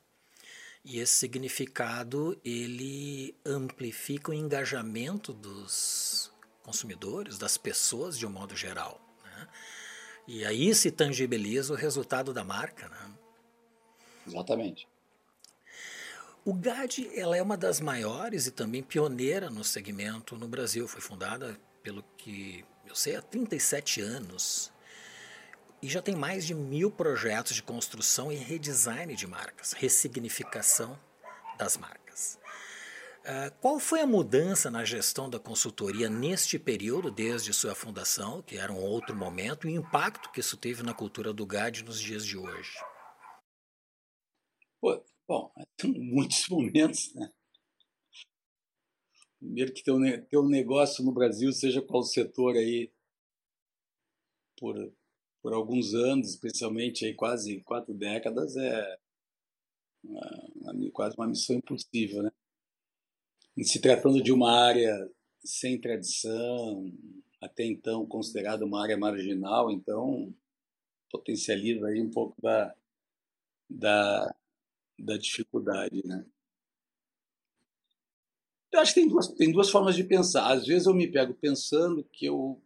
[0.84, 6.32] E esse significado ele amplifica o engajamento dos
[6.68, 9.00] consumidores, das pessoas de um modo geral.
[9.24, 9.48] Né?
[10.28, 12.90] E aí se tangibiliza o resultado da marca.
[12.90, 13.12] Né?
[14.28, 14.86] Exatamente.
[16.44, 20.86] O GAD ela é uma das maiores e também pioneira no segmento no Brasil.
[20.90, 24.70] Foi fundada, pelo que eu sei, há 37 anos.
[25.82, 31.00] E já tem mais de mil projetos de construção e redesign de marcas, ressignificação
[31.58, 32.07] das marcas.
[33.28, 38.58] Uh, qual foi a mudança na gestão da consultoria neste período, desde sua fundação, que
[38.58, 42.00] era um outro momento, e o impacto que isso teve na cultura do GAD nos
[42.00, 42.72] dias de hoje?
[44.80, 47.30] Pô, Bom, tem muitos momentos, né?
[49.40, 52.92] Primeiro que ter ter um negócio no Brasil, seja qual setor aí,
[54.58, 54.76] por,
[55.44, 59.00] por alguns anos, especialmente aí quase quatro décadas, é
[60.04, 62.32] uma, quase uma missão impossível, né?
[63.58, 65.12] Em se tratando de uma área
[65.44, 66.94] sem tradição,
[67.42, 70.32] até então considerada uma área marginal, então
[71.10, 72.76] potencializa aí um pouco da,
[73.68, 74.36] da,
[75.00, 76.24] da dificuldade, né?
[78.72, 80.52] Eu acho que tem duas, tem duas formas de pensar.
[80.52, 82.62] Às vezes eu me pego pensando que eu,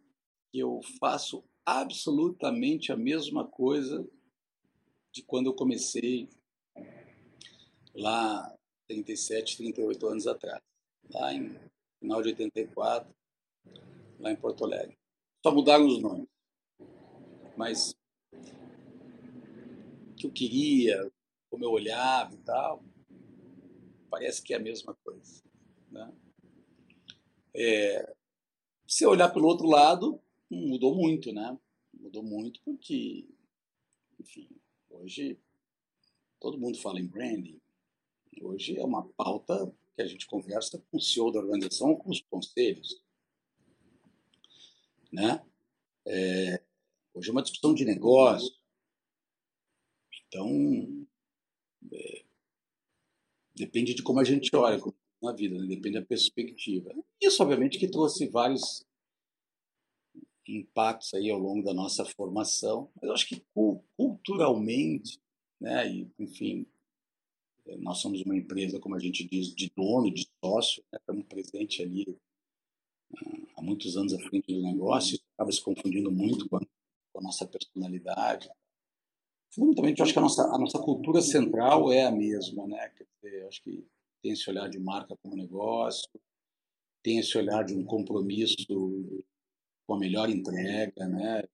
[0.50, 4.06] que eu faço absolutamente a mesma coisa
[5.10, 6.28] de quando eu comecei
[7.94, 8.54] lá
[8.88, 10.62] 37, 38 anos atrás,
[11.10, 11.58] lá em
[12.00, 13.14] final de 84,
[14.18, 14.98] lá em Porto Alegre.
[15.42, 16.28] Só mudaram os nomes.
[17.56, 17.94] Mas
[20.10, 21.12] o que eu queria,
[21.50, 22.84] como eu olhava e tal,
[24.10, 25.42] parece que é a mesma coisa.
[25.90, 26.12] Né?
[27.54, 28.14] É,
[28.86, 31.58] se olhar pelo outro lado, mudou muito, né?
[31.94, 33.28] Mudou muito porque,
[34.18, 34.48] enfim,
[34.90, 35.38] hoje
[36.40, 37.60] todo mundo fala em branding.
[38.40, 42.20] Hoje é uma pauta que a gente conversa com o CEO da organização, com os
[42.22, 43.02] conselhos,
[45.12, 45.44] né?
[46.06, 46.62] É,
[47.14, 48.52] hoje é uma discussão de negócio.
[50.26, 51.06] Então,
[51.92, 52.24] é,
[53.54, 54.80] depende de como a gente olha
[55.22, 55.66] na vida, né?
[55.66, 56.90] depende da perspectiva.
[57.20, 58.84] Isso, obviamente, que trouxe vários
[60.48, 63.44] impactos aí ao longo da nossa formação, mas eu acho que
[63.96, 65.20] culturalmente,
[65.60, 66.66] né, e, enfim,
[67.78, 71.80] nós somos uma empresa, como a gente diz, de dono, de sócio, né, estamos presentes
[71.84, 72.18] ali
[73.16, 77.20] ah, há muitos anos à frente do negócio, acaba se confundindo muito com a, com
[77.20, 78.48] a nossa personalidade,
[79.54, 82.88] Fundamentalmente, eu acho que a nossa, a nossa cultura central é a mesma, né?
[82.88, 83.86] Quer dizer, acho que
[84.22, 86.08] tem esse olhar de marca como negócio,
[87.02, 88.56] tem esse olhar de um compromisso
[89.86, 91.44] com a melhor entrega, né?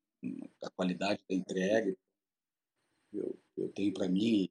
[0.62, 1.96] A qualidade da entrega.
[3.12, 4.48] Eu, eu tenho para mim,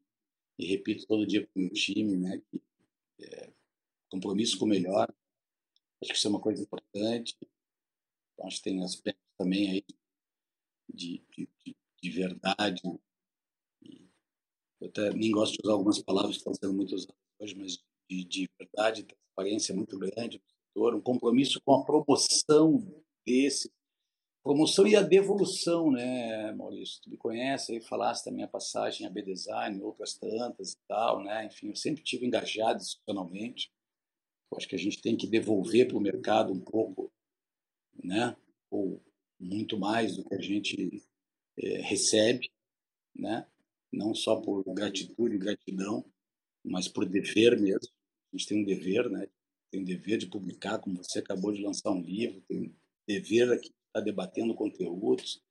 [0.58, 2.41] e repito todo dia com o time, né?
[2.50, 2.62] Que,
[3.22, 3.52] é,
[4.10, 5.13] compromisso com o melhor.
[6.02, 7.36] Acho que isso é uma coisa importante.
[8.41, 9.86] Acho que tem aspectos também aí
[10.93, 11.48] de, de,
[12.02, 12.82] de verdade,
[14.80, 17.84] eu até nem gosto de usar algumas palavras que estão sendo muito usadas hoje, mas
[18.10, 20.41] de, de verdade, transparência muito grande
[20.76, 22.78] um compromisso com a promoção
[23.26, 23.72] desse,
[24.48, 27.02] promoção e a devolução, né, Maurício?
[27.02, 31.48] Tu me conhece, aí falaste da minha passagem a B-Design, outras tantas e tal, né?
[31.48, 33.70] Enfim, eu sempre tive engajado institucionalmente.
[34.50, 37.12] Eu acho que a gente tem que devolver para o mercado um pouco,
[38.02, 38.38] né?
[38.72, 39.04] Ou
[39.38, 41.04] muito mais do que a gente
[41.60, 42.50] é, recebe,
[43.14, 43.46] né?
[43.92, 46.06] não só por gratitude e gratidão,
[46.64, 47.92] mas por dever mesmo.
[48.34, 49.28] A gente tem um dever, né?
[49.72, 52.74] Tem um dever de publicar, como você acabou de lançar um livro, tem um
[53.08, 55.42] dever aqui estar debatendo conteúdos,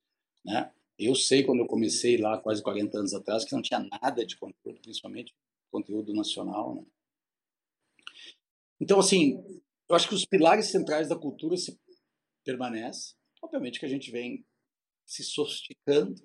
[0.43, 0.71] né?
[0.97, 4.35] Eu sei quando eu comecei lá, quase 40 anos atrás, que não tinha nada de
[4.35, 5.35] conteúdo, principalmente
[5.69, 6.75] conteúdo nacional.
[6.75, 6.85] Né?
[8.79, 11.79] Então, assim, eu acho que os pilares centrais da cultura se
[12.43, 13.15] permanecem.
[13.43, 14.43] Obviamente que a gente vem
[15.05, 16.15] se sofisticando,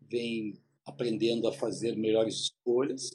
[0.00, 3.10] vem aprendendo a fazer melhores escolhas,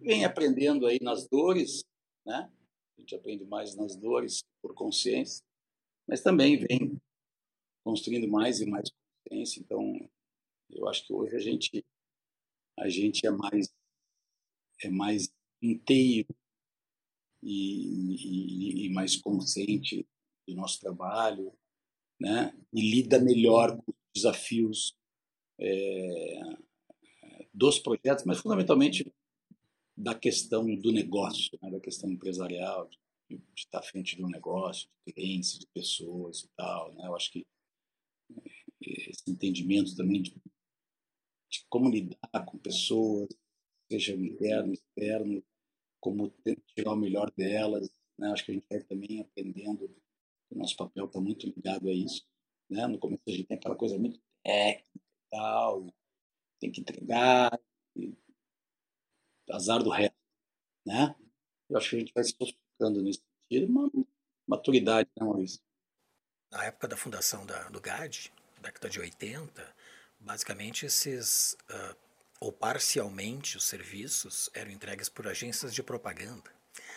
[0.00, 1.82] vem aprendendo aí nas dores,
[2.24, 2.48] né?
[2.96, 5.42] A gente aprende mais nas dores por consciência,
[6.06, 7.00] mas também vem
[7.84, 9.60] construindo mais e mais consciência.
[9.60, 10.10] Então,
[10.70, 11.84] eu acho que hoje a gente
[12.78, 13.68] a gente é mais
[14.82, 16.34] é mais inteiro
[17.42, 20.06] e, e, e mais consciente
[20.46, 21.52] do nosso trabalho,
[22.18, 22.56] né?
[22.72, 24.96] E lida melhor com os desafios
[25.58, 26.40] é,
[27.52, 29.10] dos projetos, mas fundamentalmente
[29.96, 31.70] da questão do negócio, né?
[31.70, 36.40] da questão empresarial, de, de estar à frente de um negócio, de clientes, de pessoas
[36.40, 36.92] e tal.
[36.94, 37.06] Né?
[37.06, 37.46] Eu acho que
[38.86, 43.28] esse entendimento também de, de como lidar com pessoas,
[43.90, 45.42] seja interno, externo,
[46.00, 46.32] como
[46.74, 47.90] tirar o melhor delas.
[48.18, 48.30] Né?
[48.32, 49.84] Acho que a gente vai também aprendendo
[50.52, 52.26] o nosso papel está muito ligado a isso.
[52.68, 52.86] Né?
[52.86, 55.94] No começo a gente tem aquela coisa muito técnica e tal,
[56.60, 57.58] tem que entregar,
[57.96, 58.14] e
[59.50, 60.16] azar do resto.
[60.86, 61.14] Né?
[61.68, 63.90] Eu acho que a gente vai se sofisticando nesse sentido, uma
[64.46, 65.60] maturidade, né, Maurício?
[66.50, 69.74] Na época da fundação da, do GAD, década de 80,
[70.18, 71.96] basicamente esses, uh,
[72.40, 76.50] ou parcialmente, os serviços eram entregues por agências de propaganda.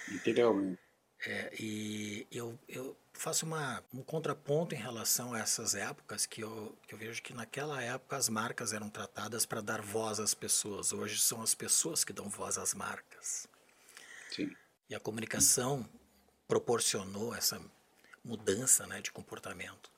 [0.09, 0.79] Integralmente.
[1.27, 6.77] É, e eu, eu faço uma, um contraponto em relação a essas épocas, que eu,
[6.87, 10.93] que eu vejo que naquela época as marcas eram tratadas para dar voz às pessoas.
[10.93, 13.47] Hoje são as pessoas que dão voz às marcas.
[14.29, 14.55] Sim.
[14.89, 15.87] E a comunicação
[16.47, 17.59] proporcionou essa
[18.23, 19.89] mudança né, de comportamento.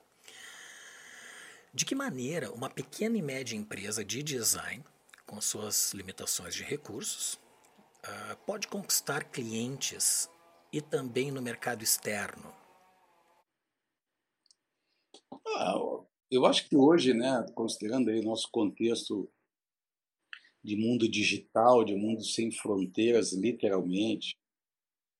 [1.78, 4.84] De que maneira uma pequena e média empresa de design,
[5.28, 7.36] com suas limitações de recursos,
[8.04, 10.28] uh, pode conquistar clientes
[10.74, 12.52] e também no mercado externo?
[15.46, 15.76] Ah,
[16.32, 19.32] eu acho que hoje, né, considerando aí nosso contexto
[20.64, 24.36] de mundo digital, de mundo sem fronteiras, literalmente,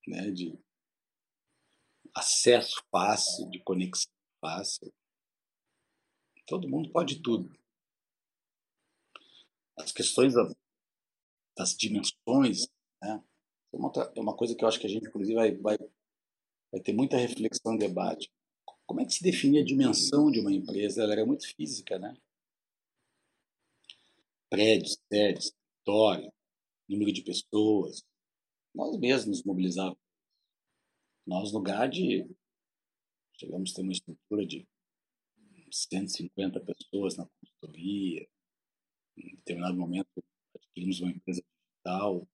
[0.08, 0.58] né, de
[2.12, 4.92] acesso fácil, de conexão fácil,
[6.48, 7.54] todo mundo pode tudo.
[9.76, 10.34] As questões
[11.56, 12.66] das dimensões,
[13.00, 13.22] né,
[13.72, 15.78] é uma, é uma coisa que eu acho que a gente, inclusive, vai, vai,
[16.72, 18.32] vai ter muita reflexão e debate.
[18.86, 21.02] Como é que se define a dimensão de uma empresa?
[21.02, 22.16] Ela era muito física, né?
[24.48, 25.52] Prédios, sedes,
[25.84, 26.32] território,
[26.88, 28.02] número de pessoas.
[28.74, 29.98] Nós mesmos mobilizávamos.
[31.26, 32.26] Nós, no GAD,
[33.38, 34.66] chegamos a ter uma estrutura de
[35.70, 38.28] 150 pessoas na consultoria.
[39.16, 40.08] Em determinado momento,
[40.54, 42.28] adquirimos uma empresa digital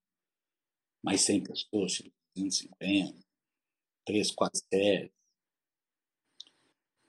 [1.03, 2.03] mais 100 pessoas,
[2.35, 3.25] 250,
[4.07, 5.13] 3, 4 séries.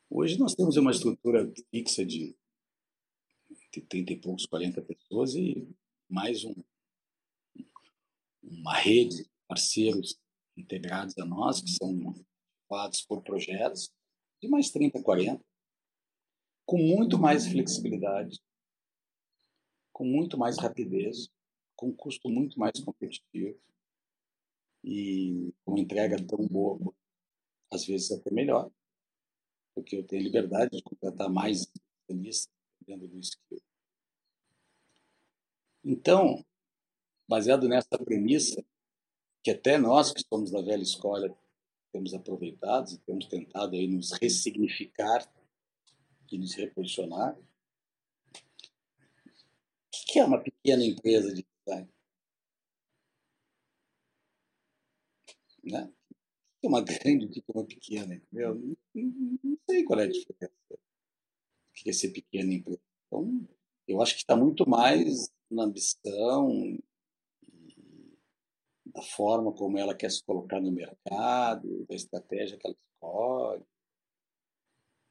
[0.10, 2.36] Hoje nós temos uma estrutura fixa de
[3.90, 5.68] 30 e poucos, 40 pessoas e
[6.10, 6.56] mais um,
[8.42, 10.20] uma rede de parceiros
[10.56, 12.14] integrados a nós, que são
[12.70, 13.92] falados por projetos,
[14.42, 15.44] de mais 30, 40,
[16.66, 18.40] com muito mais flexibilidade,
[19.94, 21.30] com muito mais rapidez,
[21.76, 23.60] com custo muito mais competitivo
[24.84, 26.94] e uma entrega tão boa,
[27.72, 28.70] às vezes até melhor,
[29.74, 32.54] porque eu tenho liberdade de contratar mais especialistas
[32.86, 33.62] dentro do skill.
[35.84, 36.44] Então,
[37.28, 38.64] baseado nessa premissa,
[39.44, 41.36] que até nós que somos da velha escola
[41.92, 45.26] temos aproveitado e temos tentado aí nos ressignificar
[46.32, 47.38] e nos reposicionar.
[47.38, 47.44] O
[50.08, 51.90] que é uma pequena empresa de design?
[55.64, 55.92] Né?
[56.62, 58.16] Que é uma grande, o que é uma pequena?
[58.16, 58.78] Entendeu?
[58.94, 60.54] Não sei qual é a diferença.
[60.72, 62.82] O que é ser pequena empresa?
[63.08, 63.48] Então,
[63.88, 66.78] eu acho que está muito mais na ambição
[68.86, 73.66] da forma como ela quer se colocar no mercado, da estratégia que ela escolhe.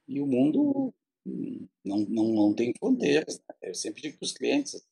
[0.09, 0.95] E o mundo
[1.25, 3.39] não, não, não tem fronteiras.
[3.39, 3.55] Né?
[3.63, 4.87] Eu sempre digo para os clientes,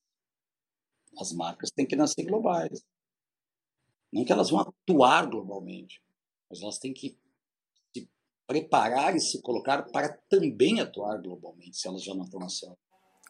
[1.18, 2.82] as marcas têm que nascer globais.
[4.12, 6.02] Não que elas vão atuar globalmente,
[6.48, 7.18] mas elas têm que
[7.94, 8.08] se
[8.46, 12.76] preparar e se colocar para também atuar globalmente, se elas já não estão nascendo.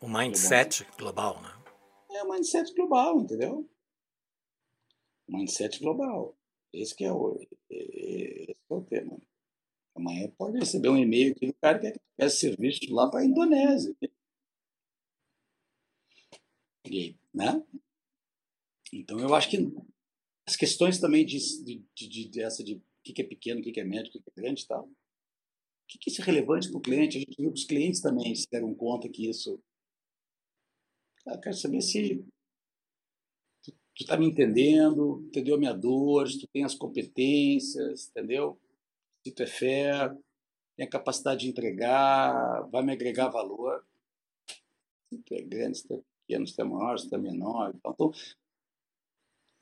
[0.00, 1.62] O mindset global, né?
[2.10, 3.68] É o mindset global, entendeu?
[5.28, 6.36] O mindset global.
[6.72, 7.38] Esse que é o,
[7.70, 9.20] esse é o tema.
[9.94, 13.94] Amanhã pode receber um e-mail aqui do cara que quer serviço lá para a Indonésia.
[16.84, 17.62] E, né?
[18.92, 19.56] Então, eu acho que
[20.46, 23.80] as questões também de, de, de, de essa de o que é pequeno, o que
[23.80, 24.92] é médio, o que é grande e tal, o
[25.86, 27.16] que isso é relevante para o cliente?
[27.16, 29.60] A gente viu que os clientes também se deram conta que isso.
[31.26, 32.24] Eu quero saber se
[33.62, 38.58] tu, está me entendendo, entendeu a minha dor, se tu tem as competências, entendeu?
[39.24, 40.08] Se tu é fé,
[40.76, 43.86] tem a capacidade de entregar, vai me agregar valor.
[45.12, 47.18] Se tu é grande, se tu é pequeno, se tu é maior, se tu é
[47.18, 47.72] menor.
[47.74, 48.12] Então,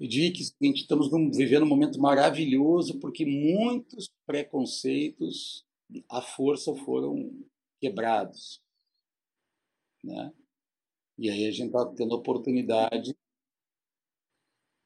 [0.01, 5.67] eu diria que estamos vivendo um momento maravilhoso porque muitos preconceitos
[6.09, 7.45] à força foram
[7.79, 8.63] quebrados.
[10.03, 10.33] Né?
[11.19, 13.15] E aí a gente está tendo a oportunidade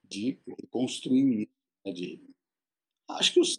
[0.03, 0.37] de
[0.68, 1.49] construir.
[1.85, 1.93] Né?
[1.93, 2.20] De...
[3.09, 3.57] Acho que os,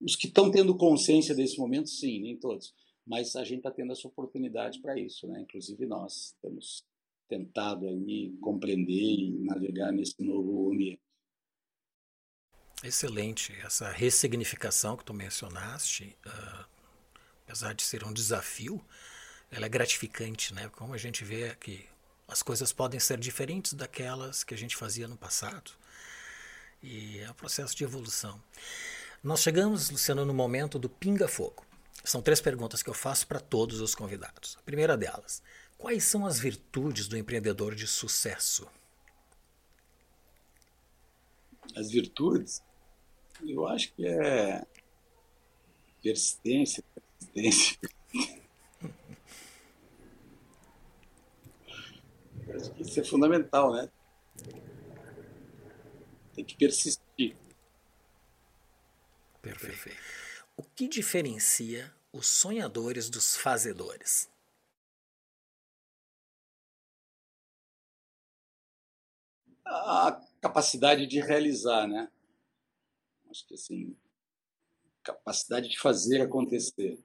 [0.00, 2.74] os que estão tendo consciência desse momento, sim, nem todos.
[3.06, 5.40] Mas a gente está tendo essa oportunidade para isso, né?
[5.40, 6.84] Inclusive nós temos
[7.28, 11.00] tentado aí compreender e navegar nesse novo ambiente.
[12.82, 13.52] Excelente.
[13.64, 16.64] Essa ressignificação que tu mencionaste, uh,
[17.44, 18.84] apesar de ser um desafio,
[19.50, 20.68] ela é gratificante, né?
[20.70, 21.86] Como a gente vê que
[22.26, 25.70] as coisas podem ser diferentes daquelas que a gente fazia no passado.
[26.82, 28.42] E é um processo de evolução.
[29.24, 31.64] Nós chegamos, Luciano, no momento do pinga-fogo.
[32.04, 34.58] São três perguntas que eu faço para todos os convidados.
[34.58, 35.42] A primeira delas:
[35.78, 38.68] Quais são as virtudes do empreendedor de sucesso?
[41.74, 42.62] As virtudes?
[43.42, 44.62] Eu acho que é
[46.02, 46.84] persistência,
[47.32, 47.78] persistência.
[52.54, 53.88] acho que isso é fundamental, né?
[56.34, 57.03] Tem que persistir.
[59.60, 59.98] Perfeito.
[60.56, 64.28] O que diferencia os sonhadores dos fazedores?
[69.74, 72.10] a capacidade de realizar, né?
[73.30, 73.96] Acho que assim,
[75.02, 76.98] capacidade de fazer acontecer,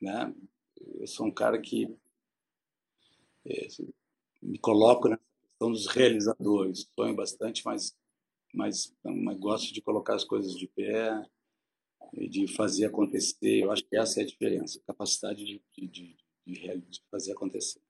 [0.00, 0.34] né?
[0.98, 1.94] Eu sou um cara que
[3.44, 3.68] é,
[4.42, 7.96] me coloco na questão dos realizadores, sonho bastante, mas
[8.52, 11.24] mas, mas gosto de colocar as coisas de pé
[12.14, 13.62] e de fazer acontecer.
[13.62, 17.80] Eu acho que essa é a diferença, capacidade de, de, de, de fazer acontecer.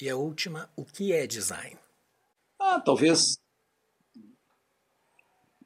[0.00, 1.78] E a última, o que é design?
[2.58, 3.38] Ah, talvez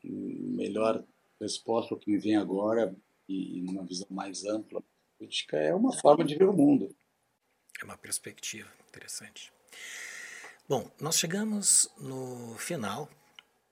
[0.03, 1.05] melhor
[1.41, 2.95] resposta que me vem agora
[3.29, 4.83] e numa visão mais ampla
[5.19, 6.95] política é uma forma de ver o mundo.
[7.81, 9.53] É uma perspectiva interessante.
[10.69, 13.09] Bom, nós chegamos no final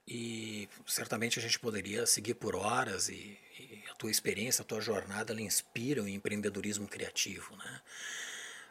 [0.06, 4.80] e certamente a gente poderia seguir por horas e, e a tua experiência, a tua
[4.80, 7.80] jornada, ela inspira o empreendedorismo criativo, né?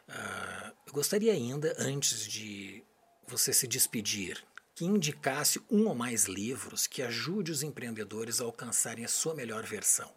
[0.08, 2.82] Uh, eu gostaria ainda, antes de
[3.26, 9.04] você se despedir, que indicasse um ou mais livros que ajude os empreendedores a alcançarem
[9.04, 10.12] a sua melhor versão.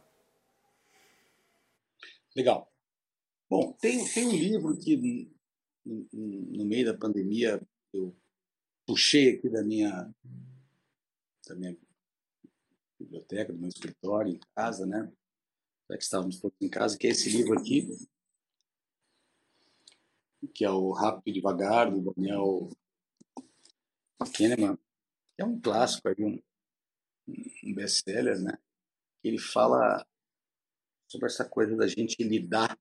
[2.35, 2.69] Legal.
[3.49, 5.29] Bom, tem, tem um livro que
[5.85, 7.61] no, no meio da pandemia
[7.93, 8.13] eu
[8.85, 10.13] puxei aqui da minha
[11.47, 11.77] da minha
[12.99, 15.11] biblioteca, do meu escritório em casa, né?
[15.89, 17.87] Já que estávamos todos em casa, que é esse livro aqui,
[20.53, 22.69] que é o Rápido e Devagar, do Daniel
[24.19, 24.77] Kahneman,
[25.37, 26.41] é um clássico, aí, um,
[27.65, 28.57] um best-seller, né?
[29.23, 30.05] Ele fala
[31.07, 32.77] sobre essa coisa da gente lidar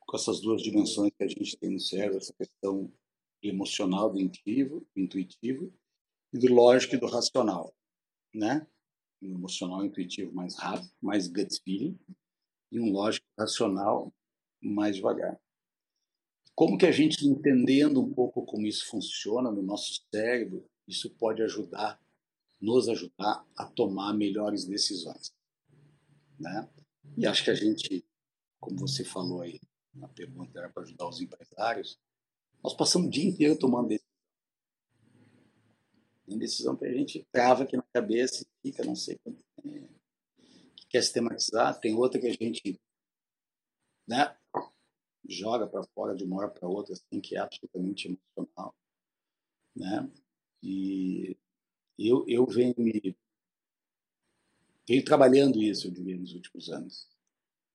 [0.00, 2.92] com essas duas dimensões que a gente tem no cérebro, essa questão
[3.42, 5.72] emocional do intuitivo, intuitivo
[6.32, 7.74] e do lógico e do racional,
[8.34, 8.66] né?
[9.22, 11.98] Um emocional intuitivo mais rápido, mais gut feeling,
[12.70, 14.12] e um lógico racional
[14.60, 15.40] mais devagar.
[16.54, 21.42] Como que a gente, entendendo um pouco como isso funciona no nosso cérebro, isso pode
[21.42, 22.00] ajudar,
[22.60, 25.34] nos ajudar a tomar melhores decisões.
[26.38, 26.68] Né?
[27.16, 28.04] E acho que a gente,
[28.58, 29.60] como você falou aí,
[29.94, 31.98] na pergunta era para ajudar os empresários,
[32.62, 34.05] nós passamos o dia inteiro tomando decisão.
[36.26, 39.94] Tem decisão que a gente trava aqui na cabeça e fica, não sei quanto tempo.
[40.88, 42.80] Quer sistematizar, tem outra que a gente
[44.06, 44.36] né,
[45.28, 48.74] joga para fora de uma hora para outra, assim, que é absolutamente emocional,
[49.74, 50.10] né?
[50.62, 51.36] E
[51.98, 53.16] eu, eu venho me
[54.88, 57.08] venho trabalhando isso, eu diria, nos últimos anos,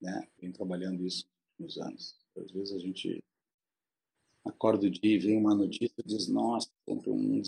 [0.01, 0.27] né?
[0.39, 1.25] Venho trabalhando isso
[1.59, 2.15] nos últimos anos.
[2.37, 3.23] Às vezes a gente
[4.45, 7.41] acorda o dia e vem uma notícia e diz, nossa, sempre um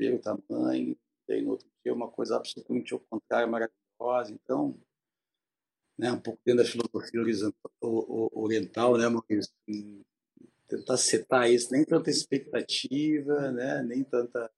[0.00, 0.96] desespero tamanho,
[1.28, 4.32] e no outro dia uma coisa absolutamente ao contrário, maravilhosa.
[4.32, 4.78] Então,
[5.98, 7.52] né, um pouco dentro da filosofia
[8.32, 9.52] oriental, né, Maurício?
[10.66, 13.82] tentar setar isso, nem tanta expectativa, né?
[13.82, 14.50] nem tanta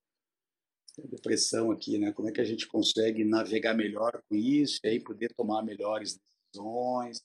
[1.06, 2.12] depressão aqui, né?
[2.12, 6.20] Como é que a gente consegue navegar melhor com isso e aí poder tomar melhores
[6.52, 7.22] decisões,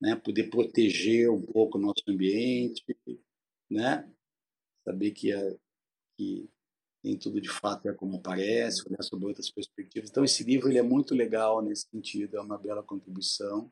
[0.00, 0.16] né?
[0.16, 2.82] Poder proteger um pouco o nosso ambiente,
[3.70, 4.10] né?
[4.82, 5.56] Saber que, a,
[6.16, 6.48] que
[7.06, 10.10] nem tudo de fato é como parece, olhar sobre outras perspectivas.
[10.10, 13.70] Então esse livro ele é muito legal nesse sentido, é uma bela contribuição.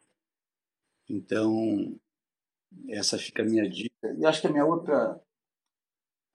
[1.09, 1.99] Então
[2.89, 4.15] essa fica a minha dica.
[4.19, 5.21] E acho que a minha outra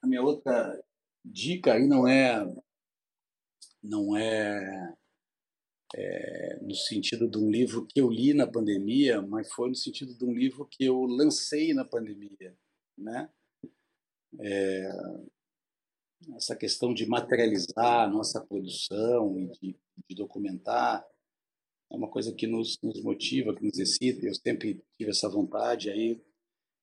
[0.01, 0.81] a minha outra
[1.23, 2.45] dica aí não é
[3.81, 4.93] não é,
[5.95, 10.13] é, no sentido de um livro que eu li na pandemia, mas foi no sentido
[10.13, 12.55] de um livro que eu lancei na pandemia,
[12.97, 13.29] né?
[14.41, 14.89] É,
[16.35, 21.05] essa questão de materializar a nossa produção e de, de, documentar
[21.91, 24.25] é uma coisa que nos, nos motiva, que nos excita.
[24.25, 26.21] Eu sempre tive essa vontade aí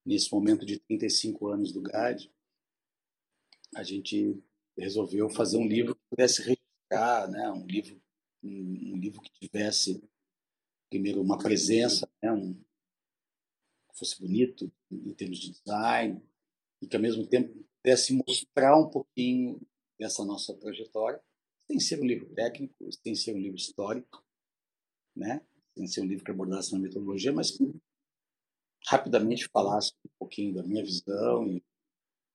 [0.04, 2.32] nesse momento de 35 anos do GAD,
[3.74, 4.40] a gente
[4.78, 8.00] resolveu fazer um livro que pudesse registrar, né, um livro
[8.42, 10.00] um, um livro que tivesse
[10.88, 16.22] primeiro uma presença, né, um, que fosse bonito em termos de design
[16.80, 19.60] e que ao mesmo tempo pudesse mostrar um pouquinho
[19.96, 21.22] dessa nossa trajetória,
[21.70, 24.24] sem ser um livro técnico, sem ser um livro histórico,
[25.14, 25.40] né,
[25.76, 27.72] sem ser um livro que abordasse uma metodologia, mas que
[28.88, 31.62] rapidamente falasse um pouquinho da minha visão e,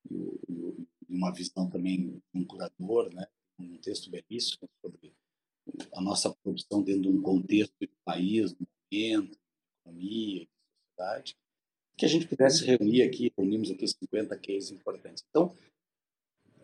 [0.09, 3.27] e, e uma visão também de um curador, né,
[3.59, 5.13] um texto belíssimo sobre
[5.93, 9.37] a nossa produção dentro de um contexto de país, de momento, de
[9.81, 10.49] economia, de
[10.87, 11.37] sociedade,
[12.01, 15.23] que a gente pudesse reunir aqui, reunimos aqui 50 cases importantes.
[15.29, 15.55] Então,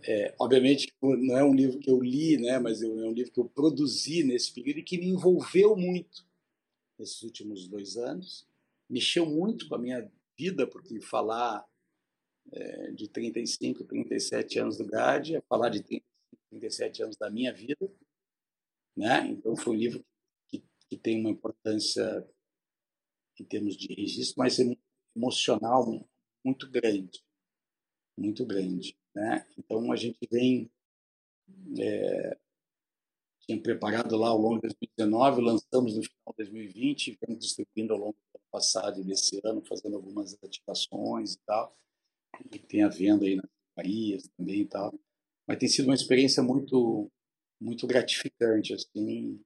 [0.04, 3.40] é, obviamente, não é um livro que eu li, né, mas é um livro que
[3.40, 6.26] eu produzi nesse período e que me envolveu muito
[6.98, 8.48] nesses últimos dois anos.
[8.90, 11.64] Mexeu muito com a minha vida, porque falar
[12.52, 16.04] é, de 35, 37 anos do GAD é falar de 35,
[16.50, 17.88] 37 anos da minha vida,
[18.96, 19.28] né?
[19.28, 20.04] Então foi um livro
[20.48, 22.28] que, que tem uma importância
[23.40, 24.64] em termos de registro, mas é
[25.18, 26.08] emocional
[26.46, 27.24] muito grande,
[28.18, 29.46] muito grande, né?
[29.58, 30.72] Então a gente vem
[31.80, 32.38] é,
[33.42, 37.94] tinha preparado lá ao longo de 2019, lançamos no final de 2020, e vamos distribuindo
[37.94, 41.76] ao longo do ano passado e desse ano, fazendo algumas ativações e tal,
[42.68, 44.94] tem a venda aí nas Paris também e tal.
[45.48, 47.10] Mas tem sido uma experiência muito
[47.60, 49.42] muito gratificante assim.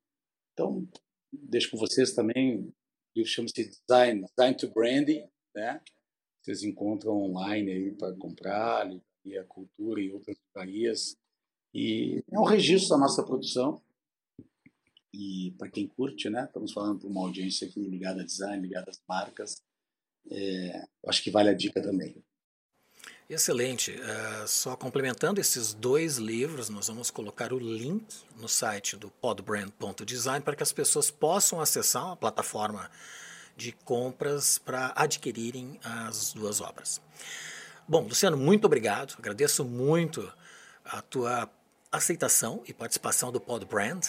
[0.54, 0.86] Então,
[1.32, 2.74] deixo com vocês também, o
[3.16, 5.82] livro chama-se Design, Design to Branding, né?
[6.42, 8.90] Vocês encontram online aí para comprar,
[9.24, 11.18] e a Cultura e outras livrarias.
[11.74, 13.82] E é um registro da nossa produção.
[15.14, 16.46] E para quem curte, né?
[16.46, 19.62] Estamos falando para uma audiência aqui ligada a design, ligada às marcas.
[20.30, 22.16] É, acho que vale a dica também.
[23.30, 23.92] Excelente.
[23.92, 28.06] Uh, só complementando esses dois livros, nós vamos colocar o link
[28.38, 32.92] no site do podbrand.design para que as pessoas possam acessar a plataforma
[33.62, 37.02] de compras para adquirirem as duas obras.
[37.88, 39.16] Bom, Luciano, muito obrigado.
[39.18, 40.32] Agradeço muito
[40.84, 41.50] a tua
[41.92, 44.02] aceitação e participação do Podbrand.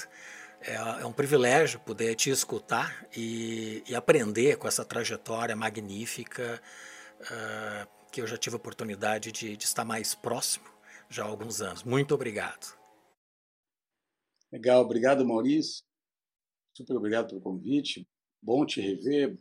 [0.61, 6.63] É, é um privilégio poder te escutar e, e aprender com essa trajetória magnífica.
[7.21, 10.67] Uh, que eu já tive a oportunidade de, de estar mais próximo
[11.09, 11.83] já há alguns anos.
[11.83, 12.79] Muito obrigado.
[14.53, 15.83] Legal, obrigado Maurício.
[16.77, 18.07] Super obrigado pelo convite.
[18.43, 19.39] Bom te rever,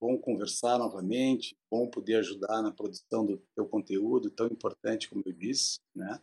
[0.00, 5.32] bom conversar novamente, bom poder ajudar na produção do teu conteúdo tão importante como eu
[5.32, 6.20] disse, né?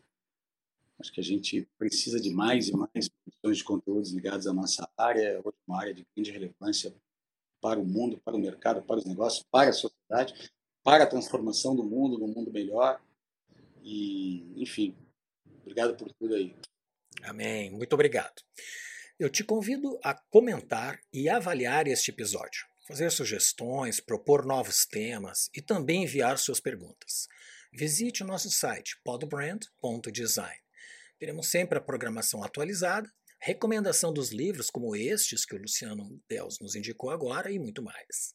[1.00, 4.88] Acho que a gente precisa de mais e mais produções de conteúdos ligados à nossa
[4.98, 6.94] área, uma área de grande relevância
[7.62, 10.52] para o mundo, para o mercado, para os negócios, para a sociedade
[10.84, 13.00] para a transformação do mundo, num mundo melhor.
[13.84, 14.96] E, enfim,
[15.62, 16.56] obrigado por tudo aí.
[17.24, 17.70] Amém.
[17.72, 18.42] Muito obrigado.
[19.20, 25.62] Eu te convido a comentar e avaliar este episódio, fazer sugestões, propor novos temas e
[25.62, 27.28] também enviar suas perguntas.
[27.74, 30.56] Visite o nosso site podbrand.design.
[31.20, 33.12] Teremos sempre a programação atualizada,
[33.42, 38.34] recomendação dos livros como estes que o Luciano Deus nos indicou agora e muito mais.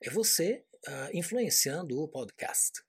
[0.00, 2.80] É você uh, influenciando o podcast.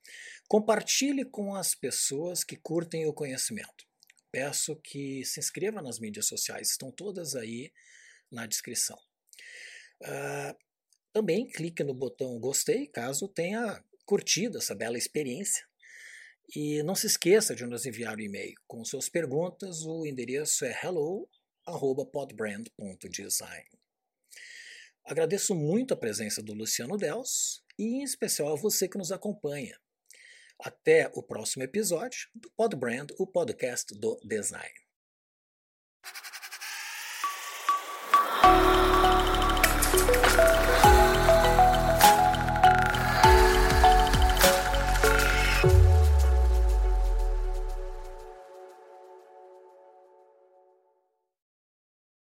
[0.47, 3.86] Compartilhe com as pessoas que curtem o conhecimento.
[4.37, 7.73] Peço que se inscreva nas mídias sociais, estão todas aí
[8.31, 8.99] na descrição.
[9.99, 10.55] Uh,
[11.11, 15.65] também clique no botão gostei caso tenha curtido essa bela experiência.
[16.55, 19.83] E não se esqueça de nos enviar o um e-mail com suas perguntas.
[19.83, 23.65] O endereço é hello@podbrand.design.
[25.03, 29.79] Agradeço muito a presença do Luciano Dels e em especial a você que nos acompanha.
[30.59, 34.86] Até o próximo episódio do Podbrand, o podcast do design.